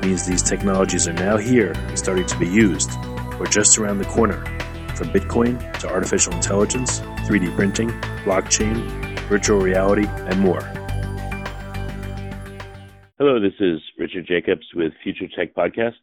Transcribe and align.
means 0.00 0.26
these 0.26 0.42
technologies 0.42 1.08
are 1.08 1.12
now 1.12 1.36
here 1.36 1.72
and 1.72 1.98
starting 1.98 2.26
to 2.26 2.38
be 2.38 2.48
used, 2.48 2.90
or 3.38 3.46
just 3.46 3.78
around 3.78 3.98
the 3.98 4.04
corner, 4.04 4.44
from 4.94 5.08
Bitcoin 5.10 5.58
to 5.80 5.88
artificial 5.88 6.32
intelligence, 6.32 7.00
3D 7.26 7.54
printing, 7.54 7.88
blockchain, 8.24 8.76
virtual 9.28 9.60
reality, 9.60 10.06
and 10.06 10.40
more. 10.40 10.60
Hello, 13.18 13.40
this 13.40 13.54
is 13.60 13.80
Richard 13.98 14.26
Jacobs 14.26 14.66
with 14.74 14.92
Future 15.02 15.26
Tech 15.36 15.54
Podcast. 15.54 15.94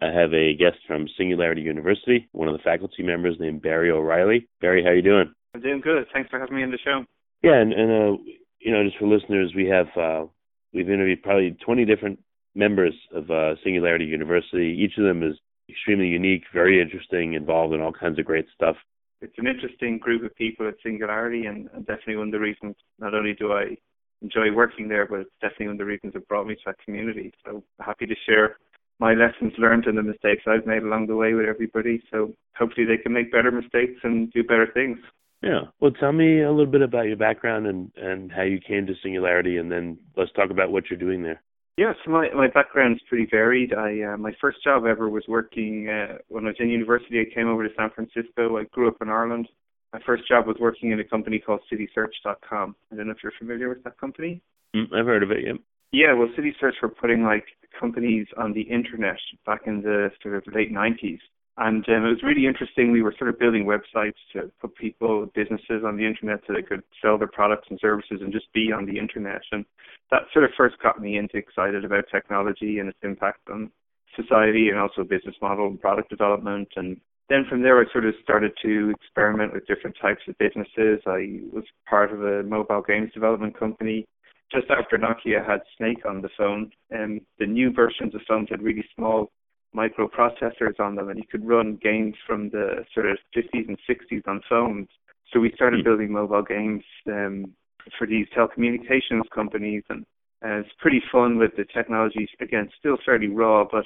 I 0.00 0.06
have 0.06 0.32
a 0.32 0.54
guest 0.54 0.78
from 0.86 1.06
Singularity 1.16 1.60
University, 1.60 2.28
one 2.32 2.48
of 2.48 2.56
the 2.56 2.62
faculty 2.62 3.02
members 3.02 3.36
named 3.38 3.62
Barry 3.62 3.90
O'Reilly. 3.90 4.48
Barry, 4.60 4.82
how 4.82 4.90
are 4.90 4.94
you 4.94 5.02
doing? 5.02 5.32
I'm 5.54 5.60
doing 5.60 5.80
good. 5.80 6.06
Thanks 6.12 6.30
for 6.30 6.40
having 6.40 6.56
me 6.56 6.62
on 6.62 6.70
the 6.70 6.78
show. 6.84 7.04
Yeah, 7.42 7.60
and, 7.60 7.72
and 7.72 7.90
uh, 7.90 8.22
you 8.58 8.72
know, 8.72 8.84
just 8.84 8.98
for 8.98 9.06
listeners, 9.06 9.52
we 9.54 9.66
have 9.66 9.86
uh, 9.96 10.26
we've 10.72 10.88
interviewed 10.88 11.22
probably 11.22 11.56
20 11.64 11.84
different 11.84 12.18
members 12.54 12.94
of 13.14 13.30
uh, 13.30 13.54
Singularity 13.64 14.04
University. 14.04 14.76
Each 14.78 14.98
of 14.98 15.04
them 15.04 15.22
is 15.22 15.36
extremely 15.68 16.08
unique, 16.08 16.44
very 16.52 16.80
interesting, 16.80 17.34
involved 17.34 17.74
in 17.74 17.80
all 17.80 17.92
kinds 17.92 18.18
of 18.18 18.24
great 18.24 18.46
stuff. 18.54 18.76
It's 19.20 19.38
an 19.38 19.46
interesting 19.46 19.98
group 19.98 20.24
of 20.24 20.34
people 20.34 20.66
at 20.68 20.74
Singularity, 20.82 21.46
and, 21.46 21.68
and 21.72 21.86
definitely 21.86 22.16
one 22.16 22.28
of 22.28 22.32
the 22.32 22.40
reasons. 22.40 22.74
Not 22.98 23.14
only 23.14 23.34
do 23.34 23.52
I 23.52 23.76
enjoy 24.20 24.52
working 24.54 24.88
there, 24.88 25.06
but 25.06 25.20
it's 25.20 25.30
definitely 25.40 25.66
one 25.66 25.74
of 25.74 25.78
the 25.78 25.84
reasons 25.84 26.12
that 26.14 26.28
brought 26.28 26.46
me 26.46 26.54
to 26.54 26.60
that 26.66 26.78
community. 26.84 27.32
So 27.44 27.62
happy 27.80 28.06
to 28.06 28.14
share 28.26 28.56
my 28.98 29.14
lessons 29.14 29.52
learned 29.58 29.86
and 29.86 29.98
the 29.98 30.02
mistakes 30.02 30.44
I've 30.46 30.66
made 30.66 30.82
along 30.82 31.06
the 31.06 31.16
way 31.16 31.34
with 31.34 31.46
everybody. 31.46 32.02
So 32.10 32.32
hopefully 32.56 32.86
they 32.86 33.02
can 33.02 33.12
make 33.12 33.32
better 33.32 33.50
mistakes 33.50 34.00
and 34.02 34.30
do 34.32 34.44
better 34.44 34.68
things. 34.72 34.98
Yeah. 35.42 35.62
Well, 35.80 35.90
tell 35.90 36.12
me 36.12 36.42
a 36.42 36.50
little 36.50 36.70
bit 36.70 36.82
about 36.82 37.06
your 37.06 37.16
background 37.16 37.66
and 37.66 37.90
and 37.96 38.30
how 38.30 38.42
you 38.42 38.60
came 38.60 38.86
to 38.86 38.94
Singularity, 39.02 39.56
and 39.56 39.72
then 39.72 39.98
let's 40.16 40.30
talk 40.32 40.50
about 40.50 40.70
what 40.70 40.88
you're 40.88 40.98
doing 40.98 41.22
there. 41.22 41.42
Yes, 41.78 41.96
my 42.06 42.28
my 42.34 42.48
background 42.48 42.96
is 42.96 43.02
pretty 43.08 43.26
varied. 43.30 43.72
I 43.72 44.12
uh, 44.12 44.16
my 44.18 44.32
first 44.40 44.62
job 44.62 44.84
ever 44.84 45.08
was 45.08 45.24
working 45.26 45.88
uh, 45.88 46.18
when 46.28 46.44
I 46.44 46.48
was 46.48 46.56
in 46.60 46.68
university. 46.68 47.20
I 47.20 47.34
came 47.34 47.48
over 47.48 47.66
to 47.66 47.74
San 47.76 47.90
Francisco. 47.90 48.58
I 48.58 48.64
grew 48.64 48.88
up 48.88 48.96
in 49.00 49.08
Ireland. 49.08 49.48
My 49.92 50.00
first 50.04 50.26
job 50.28 50.46
was 50.46 50.56
working 50.60 50.90
in 50.90 51.00
a 51.00 51.04
company 51.04 51.38
called 51.38 51.60
CitySearch.com. 51.70 52.76
I 52.90 52.96
don't 52.96 53.06
know 53.06 53.12
if 53.12 53.22
you're 53.22 53.32
familiar 53.38 53.68
with 53.68 53.84
that 53.84 53.98
company. 53.98 54.42
Mm, 54.74 54.86
I've 54.94 55.06
heard 55.06 55.22
of 55.22 55.30
it. 55.30 55.38
Yeah. 55.44 55.52
Yeah, 55.92 56.14
well, 56.14 56.28
CitySearch 56.38 56.80
were 56.82 56.88
putting 56.88 57.22
like 57.22 57.44
companies 57.78 58.26
on 58.38 58.54
the 58.54 58.62
internet 58.62 59.18
back 59.44 59.62
in 59.66 59.82
the 59.82 60.10
sort 60.22 60.36
of 60.36 60.44
late 60.54 60.72
90s. 60.72 61.18
And 61.58 61.86
um, 61.88 62.06
it 62.06 62.08
was 62.08 62.22
really 62.22 62.46
interesting. 62.46 62.92
We 62.92 63.02
were 63.02 63.14
sort 63.18 63.28
of 63.28 63.38
building 63.38 63.66
websites 63.66 64.16
to 64.32 64.50
put 64.60 64.74
people, 64.74 65.26
businesses 65.34 65.84
on 65.84 65.96
the 65.96 66.06
internet 66.06 66.40
so 66.46 66.54
they 66.54 66.62
could 66.62 66.82
sell 67.02 67.18
their 67.18 67.28
products 67.28 67.66
and 67.68 67.78
services 67.80 68.20
and 68.22 68.32
just 68.32 68.50
be 68.54 68.72
on 68.72 68.86
the 68.86 68.98
internet. 68.98 69.42
And 69.52 69.66
that 70.10 70.22
sort 70.32 70.46
of 70.46 70.50
first 70.56 70.76
got 70.82 71.00
me 71.00 71.18
into 71.18 71.36
excited 71.36 71.84
about 71.84 72.04
technology 72.10 72.78
and 72.78 72.88
its 72.88 72.98
impact 73.02 73.50
on 73.50 73.70
society 74.16 74.70
and 74.70 74.78
also 74.78 75.04
business 75.04 75.36
model 75.42 75.66
and 75.66 75.80
product 75.80 76.08
development. 76.08 76.68
And 76.76 76.98
then 77.28 77.44
from 77.48 77.62
there, 77.62 77.78
I 77.80 77.84
sort 77.92 78.06
of 78.06 78.14
started 78.22 78.52
to 78.62 78.90
experiment 78.90 79.52
with 79.52 79.66
different 79.66 79.96
types 80.00 80.22
of 80.28 80.38
businesses. 80.38 81.00
I 81.06 81.40
was 81.52 81.64
part 81.88 82.12
of 82.12 82.22
a 82.22 82.42
mobile 82.44 82.82
games 82.82 83.12
development 83.12 83.58
company. 83.58 84.06
Just 84.50 84.66
after 84.70 84.98
Nokia 84.98 85.46
had 85.46 85.60
Snake 85.78 86.04
on 86.06 86.20
the 86.20 86.28
phone, 86.36 86.70
and 86.90 87.22
the 87.38 87.46
new 87.46 87.72
versions 87.72 88.14
of 88.14 88.20
phones 88.28 88.48
had 88.50 88.62
really 88.62 88.84
small 88.94 89.30
microprocessors 89.74 90.78
on 90.78 90.94
them, 90.94 91.08
and 91.08 91.18
you 91.18 91.24
could 91.30 91.46
run 91.46 91.78
games 91.82 92.14
from 92.26 92.50
the 92.50 92.84
sort 92.94 93.06
of 93.06 93.18
50s 93.36 93.68
and 93.68 93.78
60s 93.88 94.26
on 94.26 94.40
phones. 94.48 94.88
So 95.32 95.40
we 95.40 95.52
started 95.54 95.80
mm. 95.80 95.84
building 95.84 96.12
mobile 96.12 96.42
games 96.42 96.84
um, 97.06 97.52
for 97.98 98.06
these 98.06 98.26
telecommunications 98.36 99.28
companies, 99.34 99.82
and 99.88 100.04
uh, 100.44 100.60
it's 100.60 100.68
pretty 100.78 101.02
fun 101.10 101.38
with 101.38 101.52
the 101.56 101.64
technology. 101.64 102.28
Again, 102.40 102.68
still 102.78 102.98
fairly 103.04 103.28
raw, 103.28 103.64
but 103.70 103.84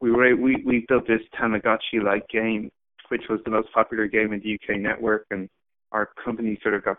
we 0.00 0.10
were 0.10 0.34
we 0.36 0.62
we 0.64 0.84
built 0.88 1.06
this 1.06 1.20
Tamagotchi-like 1.38 2.28
game, 2.28 2.70
which 3.08 3.22
was 3.28 3.40
the 3.44 3.50
most 3.50 3.72
popular 3.72 4.06
game 4.06 4.32
in 4.32 4.40
the 4.40 4.54
UK 4.54 4.80
network, 4.80 5.26
and 5.30 5.48
our 5.92 6.08
company 6.24 6.58
sort 6.62 6.74
of 6.74 6.84
got 6.84 6.98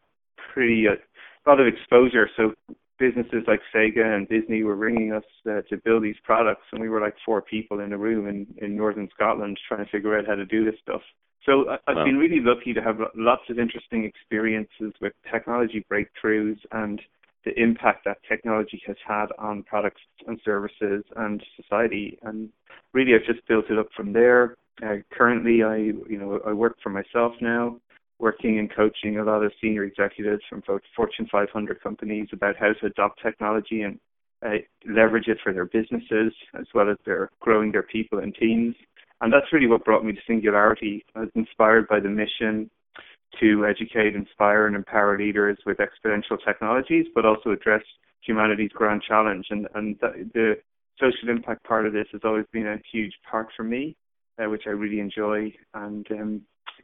pretty 0.53 0.85
uh, 0.87 0.93
a 0.93 1.49
lot 1.49 1.59
of 1.59 1.67
exposure. 1.67 2.29
So 2.35 2.53
businesses 2.99 3.43
like 3.47 3.61
Sega 3.73 4.15
and 4.15 4.27
Disney 4.27 4.63
were 4.63 4.75
ringing 4.75 5.13
us 5.13 5.23
uh, 5.49 5.61
to 5.69 5.77
build 5.77 6.03
these 6.03 6.15
products, 6.23 6.63
and 6.71 6.81
we 6.81 6.89
were 6.89 7.01
like 7.01 7.15
four 7.25 7.41
people 7.41 7.79
in 7.79 7.93
a 7.93 7.97
room 7.97 8.27
in 8.27 8.47
in 8.57 8.75
northern 8.75 9.09
Scotland 9.13 9.59
trying 9.67 9.85
to 9.85 9.91
figure 9.91 10.17
out 10.17 10.25
how 10.27 10.35
to 10.35 10.45
do 10.45 10.65
this 10.65 10.79
stuff. 10.81 11.01
So 11.45 11.65
I've 11.87 11.95
wow. 11.95 12.03
been 12.03 12.17
really 12.17 12.41
lucky 12.41 12.73
to 12.73 12.81
have 12.81 12.97
lots 13.15 13.43
of 13.49 13.57
interesting 13.57 14.03
experiences 14.03 14.93
with 14.99 15.13
technology 15.31 15.85
breakthroughs 15.89 16.57
and 16.71 17.01
the 17.45 17.57
impact 17.61 18.03
that 18.03 18.17
technology 18.27 18.81
has 18.85 18.97
had 19.07 19.27
on 19.39 19.63
products 19.63 20.01
and 20.27 20.39
services 20.43 21.05
and 21.15 21.41
society. 21.55 22.19
And 22.23 22.49
really, 22.93 23.13
I've 23.15 23.25
just 23.25 23.47
built 23.47 23.65
it 23.69 23.79
up 23.79 23.87
from 23.95 24.11
there. 24.11 24.57
Uh, 24.85 24.97
currently, 25.11 25.63
I 25.63 25.77
you 25.77 26.17
know 26.19 26.39
I 26.45 26.53
work 26.53 26.77
for 26.83 26.89
myself 26.89 27.33
now 27.41 27.79
working 28.19 28.59
and 28.59 28.73
coaching 28.73 29.19
a 29.19 29.23
lot 29.23 29.43
of 29.43 29.51
senior 29.61 29.83
executives 29.83 30.41
from 30.49 30.63
Fortune 30.95 31.27
500 31.31 31.81
companies 31.81 32.29
about 32.33 32.55
how 32.57 32.73
to 32.73 32.85
adopt 32.87 33.21
technology 33.21 33.81
and 33.81 33.99
uh, 34.45 34.57
leverage 34.87 35.27
it 35.27 35.37
for 35.43 35.53
their 35.53 35.65
businesses 35.65 36.33
as 36.59 36.65
well 36.73 36.89
as 36.89 36.97
their 37.05 37.29
growing 37.39 37.71
their 37.71 37.83
people 37.83 38.19
and 38.19 38.35
teams. 38.35 38.75
And 39.21 39.33
that's 39.33 39.51
really 39.51 39.67
what 39.67 39.85
brought 39.85 40.05
me 40.05 40.13
to 40.13 40.19
Singularity. 40.27 41.05
I 41.15 41.21
was 41.21 41.29
inspired 41.35 41.87
by 41.87 41.99
the 41.99 42.09
mission 42.09 42.69
to 43.39 43.65
educate, 43.65 44.15
inspire, 44.15 44.67
and 44.67 44.75
empower 44.75 45.17
leaders 45.17 45.57
with 45.65 45.77
exponential 45.77 46.37
technologies, 46.45 47.07
but 47.13 47.25
also 47.25 47.51
address 47.51 47.83
humanity's 48.21 48.71
grand 48.71 49.01
challenge. 49.07 49.47
And, 49.49 49.67
and 49.75 49.97
the, 49.99 50.29
the 50.33 50.53
social 50.99 51.29
impact 51.29 51.63
part 51.63 51.85
of 51.85 51.93
this 51.93 52.07
has 52.11 52.21
always 52.23 52.45
been 52.51 52.67
a 52.67 52.81
huge 52.91 53.13
part 53.29 53.47
for 53.55 53.63
me, 53.63 53.95
uh, 54.41 54.49
which 54.49 54.63
I 54.65 54.71
really 54.71 54.99
enjoy. 54.99 55.53
And 55.73 56.05
um, 56.11 56.41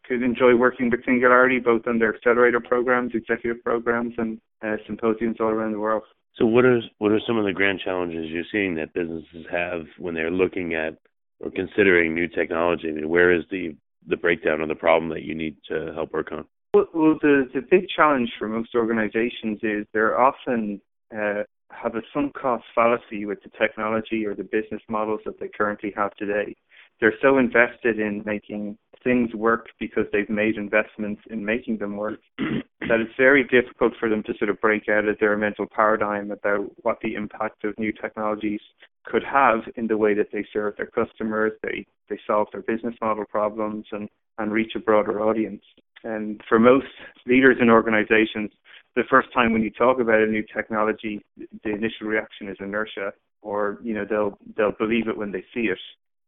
could 0.08 0.22
enjoy 0.22 0.56
working 0.56 0.90
with 0.90 1.06
Singularity, 1.06 1.60
both 1.60 1.88
on 1.88 2.00
their 2.00 2.16
accelerator 2.16 2.60
programs, 2.60 3.14
executive 3.14 3.64
programs, 3.64 4.14
and 4.18 4.40
uh, 4.64 4.76
symposiums 4.86 5.38
all 5.40 5.48
around 5.48 5.72
the 5.72 5.80
world. 5.80 6.04
So, 6.36 6.46
what 6.46 6.66
are 6.66 6.82
what 6.98 7.12
are 7.12 7.22
some 7.28 7.38
of 7.38 7.46
the 7.46 7.54
grand 7.54 7.80
challenges 7.84 8.30
you're 8.30 8.44
seeing 8.52 8.76
that 8.76 8.94
businesses 8.94 9.46
have 9.52 9.86
when 9.98 10.16
they're 10.16 10.32
looking 10.32 10.74
at 10.74 10.98
or 11.40 11.52
considering 11.52 12.14
new 12.14 12.28
technology? 12.28 12.90
I 12.90 12.92
mean, 12.92 13.10
where 13.10 13.32
is 13.34 13.44
the 13.52 13.76
the 14.08 14.18
breakdown 14.18 14.62
of 14.62 14.68
the 14.68 14.76
problem 14.76 15.10
that 15.12 15.24
you 15.24 15.36
need 15.36 15.58
to 15.70 15.92
help 15.94 16.12
work 16.12 16.32
on? 16.32 16.46
Well, 16.74 16.88
well 16.94 17.18
the 17.22 17.50
the 17.54 17.62
big 17.62 17.88
challenge 17.96 18.32
for 18.40 18.48
most 18.48 18.74
organizations 18.76 19.60
is 19.62 19.86
they're 19.94 20.20
often 20.20 20.82
uh, 21.16 21.44
have 21.70 21.96
a 21.96 22.02
sunk 22.14 22.34
cost 22.34 22.64
fallacy 22.74 23.26
with 23.26 23.42
the 23.44 23.50
technology 23.60 24.26
or 24.26 24.36
the 24.36 24.44
business 24.44 24.82
models 24.90 25.22
that 25.26 25.40
they 25.40 25.50
currently 25.56 25.94
have 25.96 26.16
today. 26.16 26.56
They're 27.00 27.14
so 27.22 27.38
invested 27.38 28.00
in 28.00 28.24
making 28.26 28.78
things 29.04 29.34
work 29.34 29.68
because 29.80 30.06
they've 30.12 30.30
made 30.30 30.56
investments 30.56 31.22
in 31.30 31.44
making 31.44 31.78
them 31.78 31.98
work 31.98 32.20
that 32.38 33.00
it's 33.00 33.12
very 33.18 33.44
difficult 33.44 33.94
for 34.00 34.10
them 34.10 34.24
to 34.24 34.34
sort 34.38 34.50
of 34.50 34.60
break 34.62 34.88
out 34.90 35.08
of 35.08 35.18
their 35.20 35.38
mental 35.38 35.66
paradigm 35.66 36.32
about 36.32 36.66
what 36.84 37.00
the 37.02 37.16
impact 37.16 37.64
of 37.66 37.78
new 37.78 37.92
technologies 37.92 38.62
could 39.06 39.24
have 39.24 39.60
in 39.76 39.88
the 39.88 39.98
way 39.98 40.14
that 40.14 40.28
they 40.32 40.46
serve 40.54 40.76
their 40.78 40.88
customers, 40.88 41.52
they 41.62 41.86
they 42.10 42.18
solve 42.26 42.48
their 42.52 42.62
business 42.62 42.96
model 43.02 43.26
problems 43.26 43.86
and 43.92 44.08
and 44.38 44.52
reach 44.52 44.72
a 44.76 44.80
broader 44.80 45.22
audience. 45.22 45.64
And 46.04 46.42
for 46.48 46.60
most 46.60 46.88
leaders 47.26 47.58
in 47.62 47.70
organizations, 47.70 48.52
the 48.96 49.04
first 49.10 49.32
time 49.34 49.54
when 49.54 49.62
you 49.62 49.72
talk 49.72 50.00
about 50.00 50.22
a 50.22 50.28
new 50.28 50.44
technology, 50.56 51.24
the 51.64 51.70
initial 51.70 52.08
reaction 52.08 52.50
is 52.50 52.58
inertia, 52.60 53.14
or 53.42 53.80
you 53.84 53.94
know 53.94 54.06
they'll 54.10 54.38
they'll 54.56 54.78
believe 54.78 55.08
it 55.08 55.18
when 55.18 55.32
they 55.32 55.44
see 55.54 55.68
it, 55.68 55.80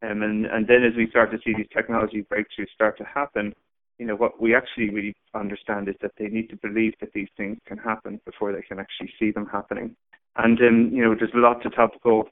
Um, 0.06 0.22
and 0.22 0.46
and 0.46 0.68
then 0.68 0.84
as 0.84 0.96
we 0.96 1.10
start 1.10 1.32
to 1.32 1.38
see 1.44 1.54
these 1.56 1.70
technology 1.74 2.26
breakthroughs 2.32 2.70
start 2.74 2.98
to 2.98 3.04
happen, 3.06 3.54
you 3.98 4.06
know 4.06 4.16
what 4.16 4.42
we 4.42 4.56
actually 4.56 4.90
really 4.90 5.16
understand 5.34 5.88
is 5.90 5.96
that 6.02 6.12
they 6.18 6.28
need 6.28 6.50
to 6.50 6.58
believe 6.58 6.94
that 7.00 7.14
these 7.14 7.30
things 7.38 7.58
can 7.66 7.78
happen 7.78 8.20
before 8.26 8.52
they 8.52 8.62
can 8.62 8.80
actually 8.80 9.12
see 9.20 9.32
them 9.32 9.48
happening. 9.52 9.96
And 10.36 10.60
um, 10.60 10.90
you 10.94 11.04
know, 11.04 11.16
there's 11.18 11.32
lots 11.34 11.66
of 11.66 11.76
topical 11.76 12.30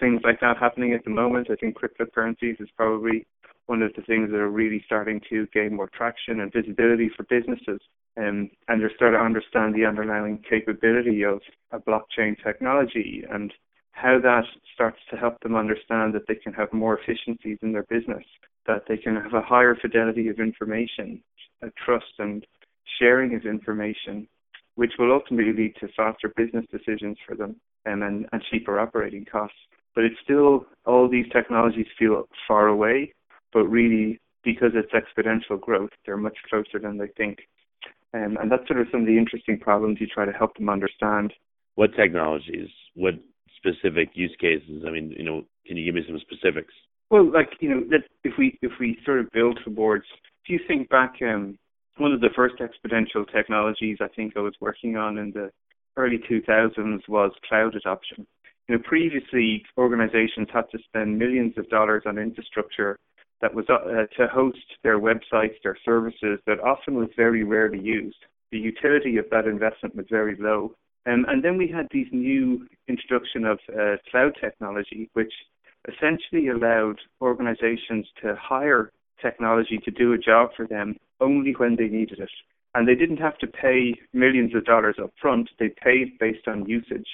things 0.00 0.20
like 0.24 0.40
that 0.40 0.56
happening 0.58 0.92
at 0.92 1.04
the 1.04 1.10
moment. 1.10 1.48
I 1.50 1.56
think 1.56 1.76
cryptocurrencies 1.78 2.60
is 2.60 2.68
probably 2.76 3.26
one 3.66 3.82
of 3.82 3.92
the 3.94 4.02
things 4.02 4.30
that 4.30 4.38
are 4.38 4.48
really 4.48 4.82
starting 4.86 5.20
to 5.28 5.46
gain 5.52 5.74
more 5.74 5.90
traction 5.92 6.40
and 6.40 6.52
visibility 6.52 7.10
for 7.16 7.24
businesses. 7.24 7.80
Um, 8.16 8.50
and 8.68 8.80
they're 8.80 8.92
starting 8.94 9.18
to 9.18 9.24
understand 9.24 9.74
the 9.74 9.84
underlying 9.84 10.42
capability 10.48 11.24
of 11.24 11.40
a 11.72 11.78
blockchain 11.78 12.36
technology 12.42 13.24
and 13.30 13.52
how 13.96 14.18
that 14.22 14.44
starts 14.74 14.98
to 15.10 15.16
help 15.16 15.40
them 15.40 15.56
understand 15.56 16.12
that 16.12 16.28
they 16.28 16.34
can 16.34 16.52
have 16.52 16.70
more 16.70 16.98
efficiencies 16.98 17.56
in 17.62 17.72
their 17.72 17.84
business, 17.84 18.24
that 18.66 18.82
they 18.86 18.98
can 18.98 19.16
have 19.16 19.32
a 19.32 19.40
higher 19.40 19.74
fidelity 19.74 20.28
of 20.28 20.38
information, 20.38 21.22
a 21.62 21.68
trust 21.82 22.12
and 22.18 22.46
sharing 22.98 23.34
of 23.34 23.46
information, 23.46 24.28
which 24.74 24.92
will 24.98 25.10
ultimately 25.10 25.50
lead 25.50 25.74
to 25.80 25.88
faster 25.96 26.30
business 26.36 26.66
decisions 26.70 27.16
for 27.26 27.34
them 27.34 27.56
um, 27.86 28.02
and, 28.02 28.26
and 28.32 28.42
cheaper 28.50 28.78
operating 28.78 29.24
costs. 29.24 29.56
But 29.94 30.04
it's 30.04 30.20
still, 30.22 30.66
all 30.84 31.08
these 31.08 31.26
technologies 31.32 31.86
feel 31.98 32.28
far 32.46 32.66
away, 32.66 33.14
but 33.54 33.64
really, 33.64 34.20
because 34.44 34.72
it's 34.74 34.92
exponential 34.92 35.58
growth, 35.58 35.90
they're 36.04 36.18
much 36.18 36.36
closer 36.50 36.78
than 36.78 36.98
they 36.98 37.08
think. 37.16 37.38
Um, 38.12 38.36
and 38.42 38.52
that's 38.52 38.68
sort 38.68 38.80
of 38.80 38.88
some 38.92 39.00
of 39.00 39.06
the 39.06 39.16
interesting 39.16 39.58
problems 39.58 39.96
you 40.02 40.06
try 40.06 40.26
to 40.26 40.32
help 40.32 40.54
them 40.56 40.68
understand. 40.68 41.32
What 41.76 41.96
technologies? 41.96 42.68
What 42.94 43.14
specific 43.66 44.10
use 44.14 44.34
cases? 44.40 44.84
I 44.86 44.90
mean, 44.90 45.14
you 45.16 45.24
know, 45.24 45.42
can 45.66 45.76
you 45.76 45.84
give 45.84 45.94
me 45.94 46.02
some 46.06 46.18
specifics? 46.20 46.72
Well, 47.10 47.30
like 47.32 47.50
you 47.60 47.70
know, 47.70 47.80
that 47.90 48.04
if 48.24 48.34
we 48.38 48.58
if 48.62 48.72
we 48.80 48.98
sort 49.04 49.20
of 49.20 49.30
build 49.32 49.58
towards, 49.64 50.04
if 50.44 50.50
you 50.50 50.60
think 50.66 50.88
back, 50.88 51.14
um, 51.22 51.58
one 51.98 52.12
of 52.12 52.20
the 52.20 52.30
first 52.34 52.56
exponential 52.56 53.30
technologies 53.32 53.98
I 54.00 54.08
think 54.08 54.36
I 54.36 54.40
was 54.40 54.54
working 54.60 54.96
on 54.96 55.18
in 55.18 55.32
the 55.32 55.50
early 55.96 56.18
2000s 56.30 57.08
was 57.08 57.32
cloud 57.48 57.74
adoption. 57.74 58.26
You 58.68 58.76
know, 58.76 58.82
previously 58.84 59.62
organizations 59.78 60.48
had 60.52 60.68
to 60.72 60.78
spend 60.84 61.18
millions 61.18 61.54
of 61.56 61.68
dollars 61.70 62.02
on 62.06 62.18
infrastructure 62.18 62.98
that 63.40 63.54
was 63.54 63.66
uh, 63.68 64.06
to 64.16 64.28
host 64.28 64.58
their 64.82 64.98
websites, 64.98 65.54
their 65.62 65.76
services 65.84 66.40
that 66.46 66.60
often 66.60 66.94
was 66.94 67.08
very 67.16 67.44
rarely 67.44 67.80
used. 67.80 68.16
The 68.50 68.58
utility 68.58 69.18
of 69.18 69.26
that 69.30 69.46
investment 69.46 69.94
was 69.94 70.06
very 70.10 70.36
low. 70.38 70.72
Um, 71.06 71.24
and 71.28 71.42
then 71.42 71.56
we 71.56 71.68
had 71.68 71.86
these 71.92 72.08
new 72.10 72.66
introduction 72.88 73.44
of 73.44 73.58
uh, 73.72 73.96
cloud 74.10 74.32
technology, 74.40 75.08
which 75.12 75.32
essentially 75.88 76.48
allowed 76.48 76.96
organizations 77.20 78.06
to 78.22 78.36
hire 78.40 78.90
technology 79.22 79.78
to 79.84 79.90
do 79.90 80.12
a 80.12 80.18
job 80.18 80.50
for 80.56 80.66
them 80.66 80.96
only 81.20 81.52
when 81.52 81.76
they 81.76 81.86
needed 81.88 82.18
it. 82.18 82.30
And 82.74 82.86
they 82.86 82.96
didn't 82.96 83.18
have 83.18 83.38
to 83.38 83.46
pay 83.46 83.94
millions 84.12 84.54
of 84.54 84.64
dollars 84.64 84.96
up 85.02 85.12
front, 85.20 85.48
they 85.58 85.68
paid 85.82 86.18
based 86.18 86.46
on 86.48 86.68
usage. 86.68 87.08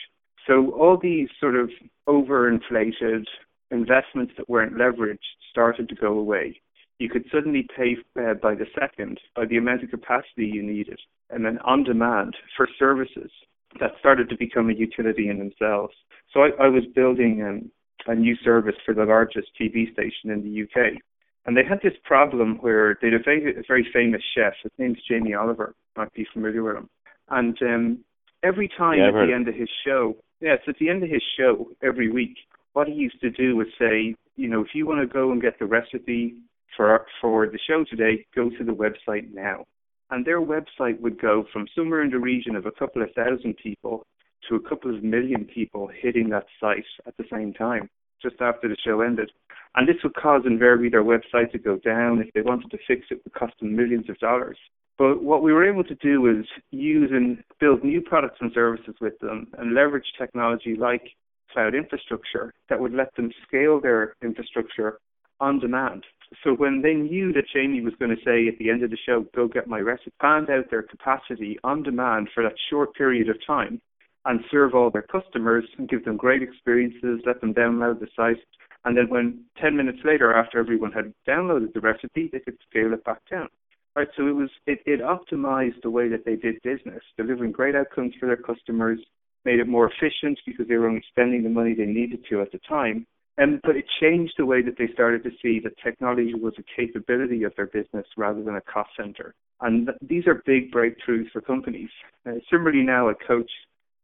So 0.47 0.73
all 0.73 0.99
these 1.01 1.29
sort 1.39 1.55
of 1.55 1.71
overinflated 2.09 3.27
investments 3.71 4.33
that 4.37 4.49
weren't 4.49 4.75
leveraged 4.75 5.19
started 5.51 5.89
to 5.91 5.95
go 5.95 6.19
away. 6.19 6.61
You 6.99 7.09
could 7.09 7.25
suddenly 7.33 7.69
pay 7.77 7.97
uh, 8.19 8.35
by 8.35 8.55
the 8.55 8.67
second, 8.79 9.21
by 9.37 9.47
the 9.47 9.57
amount 9.57 9.85
of 9.85 9.91
capacity 9.91 10.47
you 10.47 10.63
needed, 10.63 10.99
and 11.31 11.45
then 11.45 11.59
on 11.59 11.85
demand 11.85 12.37
for 12.57 12.69
services 12.79 13.31
that 13.81 13.93
started 13.99 14.29
to 14.31 14.37
become 14.37 14.71
a 14.71 14.75
utility 14.75 15.29
in 15.29 15.39
themselves. 15.39 15.95
So 16.33 16.41
I, 16.41 16.51
I 16.65 16.69
was 16.69 16.85
building 16.95 17.43
um, 17.43 17.71
a 18.07 18.15
new 18.15 18.37
service 18.45 18.75
for 18.85 18.95
the 18.95 19.05
largest 19.05 19.49
TV 19.61 19.93
station 19.93 20.31
in 20.31 20.43
the 20.43 20.63
UK. 20.63 20.95
And 21.45 21.57
they 21.57 21.65
had 21.69 21.81
this 21.83 21.99
problem 22.05 22.59
where 22.61 22.97
they 23.01 23.09
had 23.09 23.21
a 23.21 23.23
very, 23.23 23.59
a 23.59 23.63
very 23.67 23.87
famous 23.93 24.23
chef. 24.35 24.53
His 24.63 24.73
name's 24.79 24.99
Jamie 25.09 25.35
Oliver. 25.35 25.75
You 25.97 26.03
might 26.03 26.13
be 26.13 26.27
familiar 26.33 26.63
with 26.63 26.77
him. 26.77 26.89
And 27.29 27.59
um, 27.63 27.99
every 28.43 28.69
time 28.77 28.99
yeah, 28.99 29.09
at 29.09 29.27
the 29.27 29.33
end 29.35 29.49
of 29.49 29.55
his 29.55 29.69
show, 29.85 30.17
yes, 30.41 30.59
at 30.69 30.77
the 30.79 30.89
end 30.89 31.03
of 31.03 31.11
his 31.11 31.23
show 31.37 31.69
every 31.83 32.11
week, 32.11 32.37
what 32.75 32.87
he 32.87 32.95
used 32.95 33.21
to 33.21 33.31
do 33.31 33.57
was 33.57 33.67
say, 33.79 34.15
you 34.37 34.49
know, 34.49 34.61
if 34.61 34.69
you 34.75 34.87
want 34.87 35.01
to 35.01 35.13
go 35.13 35.33
and 35.33 35.43
get 35.43 35.59
the 35.59 35.67
recipe 35.67 36.35
for 36.77 37.07
for 37.21 37.47
the 37.47 37.59
show 37.69 37.85
today, 37.85 38.25
go 38.35 38.49
to 38.49 38.65
the 38.65 38.73
website 38.73 39.33
now. 39.33 39.65
And 40.13 40.27
their 40.27 40.43
website 40.43 41.01
would 41.01 41.19
go 41.19 41.47
from 41.55 41.67
somewhere 41.75 42.03
in 42.03 42.11
the 42.11 42.19
region 42.19 42.55
of 42.55 42.67
a 42.67 42.71
couple 42.71 43.03
of 43.03 43.11
thousand 43.13 43.57
people 43.57 44.07
to 44.47 44.57
a 44.57 44.69
couple 44.69 44.95
of 44.95 45.03
million 45.03 45.47
people 45.47 45.89
hitting 46.03 46.29
that 46.29 46.45
site 46.61 46.85
at 47.07 47.17
the 47.17 47.25
same 47.33 47.55
time, 47.55 47.89
just 48.21 48.37
after 48.39 48.69
the 48.69 48.77
show 48.85 49.01
ended. 49.01 49.33
And 49.75 49.89
this 49.89 49.97
would 50.05 50.13
cause 50.13 50.43
invariably 50.45 50.91
their 50.91 51.03
website 51.03 51.51
to 51.53 51.59
go 51.59 51.79
down. 51.79 52.21
If 52.21 52.31
they 52.35 52.43
wanted 52.43 52.71
to 52.73 52.79
fix 52.87 53.07
it, 53.11 53.15
it 53.15 53.21
would 53.25 53.33
cost 53.33 53.55
them 53.59 53.75
millions 53.75 54.11
of 54.11 54.19
dollars. 54.19 54.59
But 54.99 55.23
what 55.23 55.43
we 55.43 55.55
were 55.55 55.67
able 55.67 55.85
to 55.85 55.95
do 55.95 56.21
was 56.21 56.45
use 56.71 57.11
and 57.11 57.43
build 57.59 57.83
new 57.83 58.03
products 58.03 58.37
and 58.43 58.53
services 58.53 58.95
with 59.01 59.19
them 59.21 59.47
and 59.57 59.75
leverage 59.75 60.13
technology 60.19 60.77
like 60.77 61.09
cloud 61.55 61.75
infrastructure 61.75 62.53
that 62.69 62.79
would 62.79 62.93
let 62.93 63.15
them 63.17 63.33
scale 63.49 63.81
their 63.81 64.15
infrastructure 64.23 64.99
on 65.43 65.59
demand. 65.59 66.05
So 66.43 66.55
when 66.55 66.81
they 66.81 66.95
knew 66.95 67.33
that 67.35 67.45
Jamie 67.53 67.83
was 67.83 67.93
going 67.99 68.17
to 68.17 68.25
say 68.25 68.49
at 68.49 68.57
the 68.59 68.71
end 68.71 68.83
of 68.83 68.91
the 68.91 68.97
show, 69.05 69.27
go 69.35 69.49
get 69.49 69.67
my 69.69 69.81
recipe, 69.81 70.13
expand 70.17 70.49
out 70.49 70.71
their 70.71 70.83
capacity 70.83 71.59
on 71.63 71.83
demand 71.83 72.29
for 72.33 72.43
that 72.43 72.55
short 72.71 72.95
period 72.95 73.29
of 73.29 73.37
time 73.47 73.81
and 74.25 74.41
serve 74.51 74.75
all 74.75 74.91
their 74.91 75.03
customers 75.03 75.65
and 75.77 75.89
give 75.89 76.05
them 76.05 76.17
great 76.17 76.43
experiences, 76.43 77.21
let 77.27 77.41
them 77.41 77.53
download 77.53 78.01
the 78.01 78.07
site. 78.17 78.39
And 78.85 78.97
then 78.97 79.11
when 79.11 79.45
10 79.61 79.77
minutes 79.77 79.99
later, 80.05 80.33
after 80.33 80.59
everyone 80.59 80.93
had 80.93 81.13
downloaded 81.29 81.73
the 81.75 81.81
recipe, 81.81 82.31
they 82.33 82.41
could 82.41 82.57
scale 82.71 82.93
it 82.93 83.05
back 83.05 83.21
down. 83.31 83.49
Right, 83.95 84.09
so 84.17 84.27
it 84.27 84.35
was 84.35 84.49
it, 84.67 84.79
it 84.87 85.01
optimized 85.01 85.83
the 85.83 85.91
way 85.91 86.09
that 86.09 86.25
they 86.25 86.37
did 86.37 86.63
business, 86.63 87.03
delivering 87.19 87.53
great 87.53 87.77
outcomes 87.77 88.15
for 88.19 88.25
their 88.25 88.39
customers, 88.39 88.99
made 89.45 89.61
it 89.61 89.69
more 89.69 89.91
efficient 89.91 90.39
because 90.47 90.67
they 90.67 90.77
were 90.77 90.89
only 90.89 91.05
spending 91.11 91.43
the 91.43 91.51
money 91.51 91.75
they 91.75 91.85
needed 91.85 92.25
to 92.31 92.41
at 92.41 92.51
the 92.53 92.61
time. 92.67 93.07
Um, 93.41 93.61
but 93.63 93.77
it 93.77 93.87
changed 94.01 94.35
the 94.37 94.47
way 94.47 94.63
that 94.63 94.77
they 94.79 94.89
started 94.93 95.23
to 95.25 95.31
see 95.41 95.59
that 95.61 95.79
technology 95.83 96.35
was 96.35 96.55
a 96.59 96.63
capability 96.77 97.45
of 97.45 97.55
their 97.57 97.67
business 97.67 98.07
rather 98.17 98.43
than 98.43 98.57
a 98.57 98.61
cost 98.61 98.91
center. 98.97 99.35
And 99.61 99.87
th- 99.87 99.99
these 100.03 100.27
are 100.27 100.43
big 100.45 100.71
breakthroughs 100.71 101.31
for 101.33 101.41
companies. 101.41 101.89
Uh, 102.27 102.33
similarly, 102.51 102.83
now 102.83 103.09
I 103.09 103.15
coach 103.15 103.51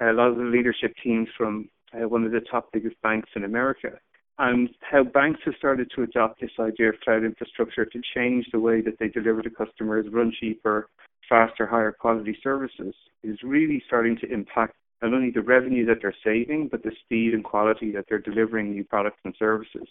a 0.00 0.12
lot 0.12 0.28
of 0.28 0.36
the 0.36 0.44
leadership 0.44 0.94
teams 1.02 1.28
from 1.36 1.69
uh, 1.92 2.08
one 2.08 2.25
of 2.25 2.32
the 2.32 2.40
top 2.40 2.70
biggest 2.72 2.96
banks 3.02 3.28
in 3.36 3.44
America. 3.44 3.98
And 4.38 4.70
how 4.80 5.02
banks 5.02 5.40
have 5.44 5.54
started 5.58 5.90
to 5.96 6.04
adopt 6.04 6.40
this 6.40 6.50
idea 6.60 6.90
of 6.90 7.00
cloud 7.00 7.25
infrastructure 7.25 7.84
to 7.84 8.00
change 8.14 8.47
the 8.52 8.61
way 8.61 8.80
that 8.82 8.99
they 8.99 9.08
deliver 9.08 9.42
to 9.42 9.50
customers, 9.50 10.06
run 10.12 10.32
cheaper, 10.38 10.88
faster, 11.28 11.66
higher 11.66 11.92
quality 11.92 12.38
services 12.42 12.94
is 13.23 13.38
really 13.42 13.82
starting 13.87 14.16
to 14.18 14.32
impact 14.32 14.76
not 15.02 15.14
only 15.14 15.31
the 15.31 15.43
revenue 15.43 15.87
that 15.87 15.99
they're 16.02 16.14
saving, 16.25 16.69
but 16.71 16.83
the 16.83 16.93
speed 17.05 17.35
and 17.35 17.45
quality 17.45 17.93
that 17.93 18.07
they're 18.09 18.19
delivering 18.19 18.73
new 18.73 18.85
products 18.85 19.21
and 19.25 19.35
services. 19.38 19.88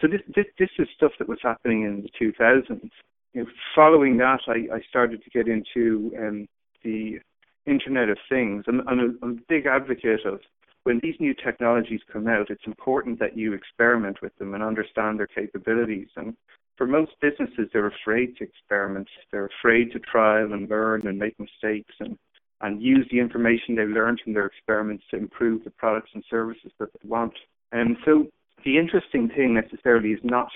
So 0.00 0.08
this 0.08 0.20
this, 0.34 0.46
this 0.58 0.70
is 0.78 0.88
stuff 0.96 1.12
that 1.18 1.28
was 1.28 1.38
happening 1.42 1.82
in 1.82 2.02
the 2.02 2.24
2000s. 2.24 2.90
You 3.34 3.44
know, 3.44 3.50
following 3.74 4.18
that, 4.18 4.40
I, 4.46 4.74
I 4.74 4.80
started 4.88 5.22
to 5.24 5.30
get 5.30 5.48
into 5.48 6.12
um, 6.18 6.48
the 6.84 7.18
Internet 7.66 8.10
of 8.10 8.18
Things. 8.28 8.64
I'm, 8.68 8.86
I'm, 8.88 8.98
a, 8.98 9.08
I'm 9.22 9.38
a 9.38 9.42
big 9.48 9.66
advocate 9.66 10.26
of 10.26 10.40
when 10.84 11.00
these 11.02 11.14
new 11.20 11.34
technologies 11.34 12.00
come 12.12 12.26
out, 12.26 12.50
it's 12.50 12.66
important 12.66 13.18
that 13.20 13.36
you 13.36 13.52
experiment 13.52 14.20
with 14.20 14.36
them 14.38 14.54
and 14.54 14.62
understand 14.62 15.18
their 15.18 15.28
capabilities. 15.28 16.08
And 16.16 16.36
for 16.76 16.86
most 16.86 17.12
businesses, 17.20 17.68
they're 17.72 17.86
afraid 17.86 18.36
to 18.36 18.44
experiment. 18.44 19.08
They're 19.30 19.50
afraid 19.60 19.92
to 19.92 20.00
trial 20.00 20.52
and 20.52 20.68
learn 20.68 21.06
and 21.06 21.18
make 21.18 21.38
mistakes. 21.38 21.94
And 22.00 22.18
and 22.62 22.82
use 22.82 23.06
the 23.10 23.18
information 23.18 23.74
they've 23.74 23.88
learned 23.88 24.20
from 24.22 24.34
their 24.34 24.46
experiments 24.46 25.04
to 25.10 25.16
improve 25.16 25.64
the 25.64 25.70
products 25.70 26.10
and 26.14 26.24
services 26.30 26.72
that 26.78 26.88
they 26.92 27.08
want. 27.08 27.34
And 27.72 27.96
so 28.04 28.26
the 28.64 28.78
interesting 28.78 29.28
thing 29.28 29.54
necessarily 29.54 30.10
is 30.10 30.20
not 30.22 30.48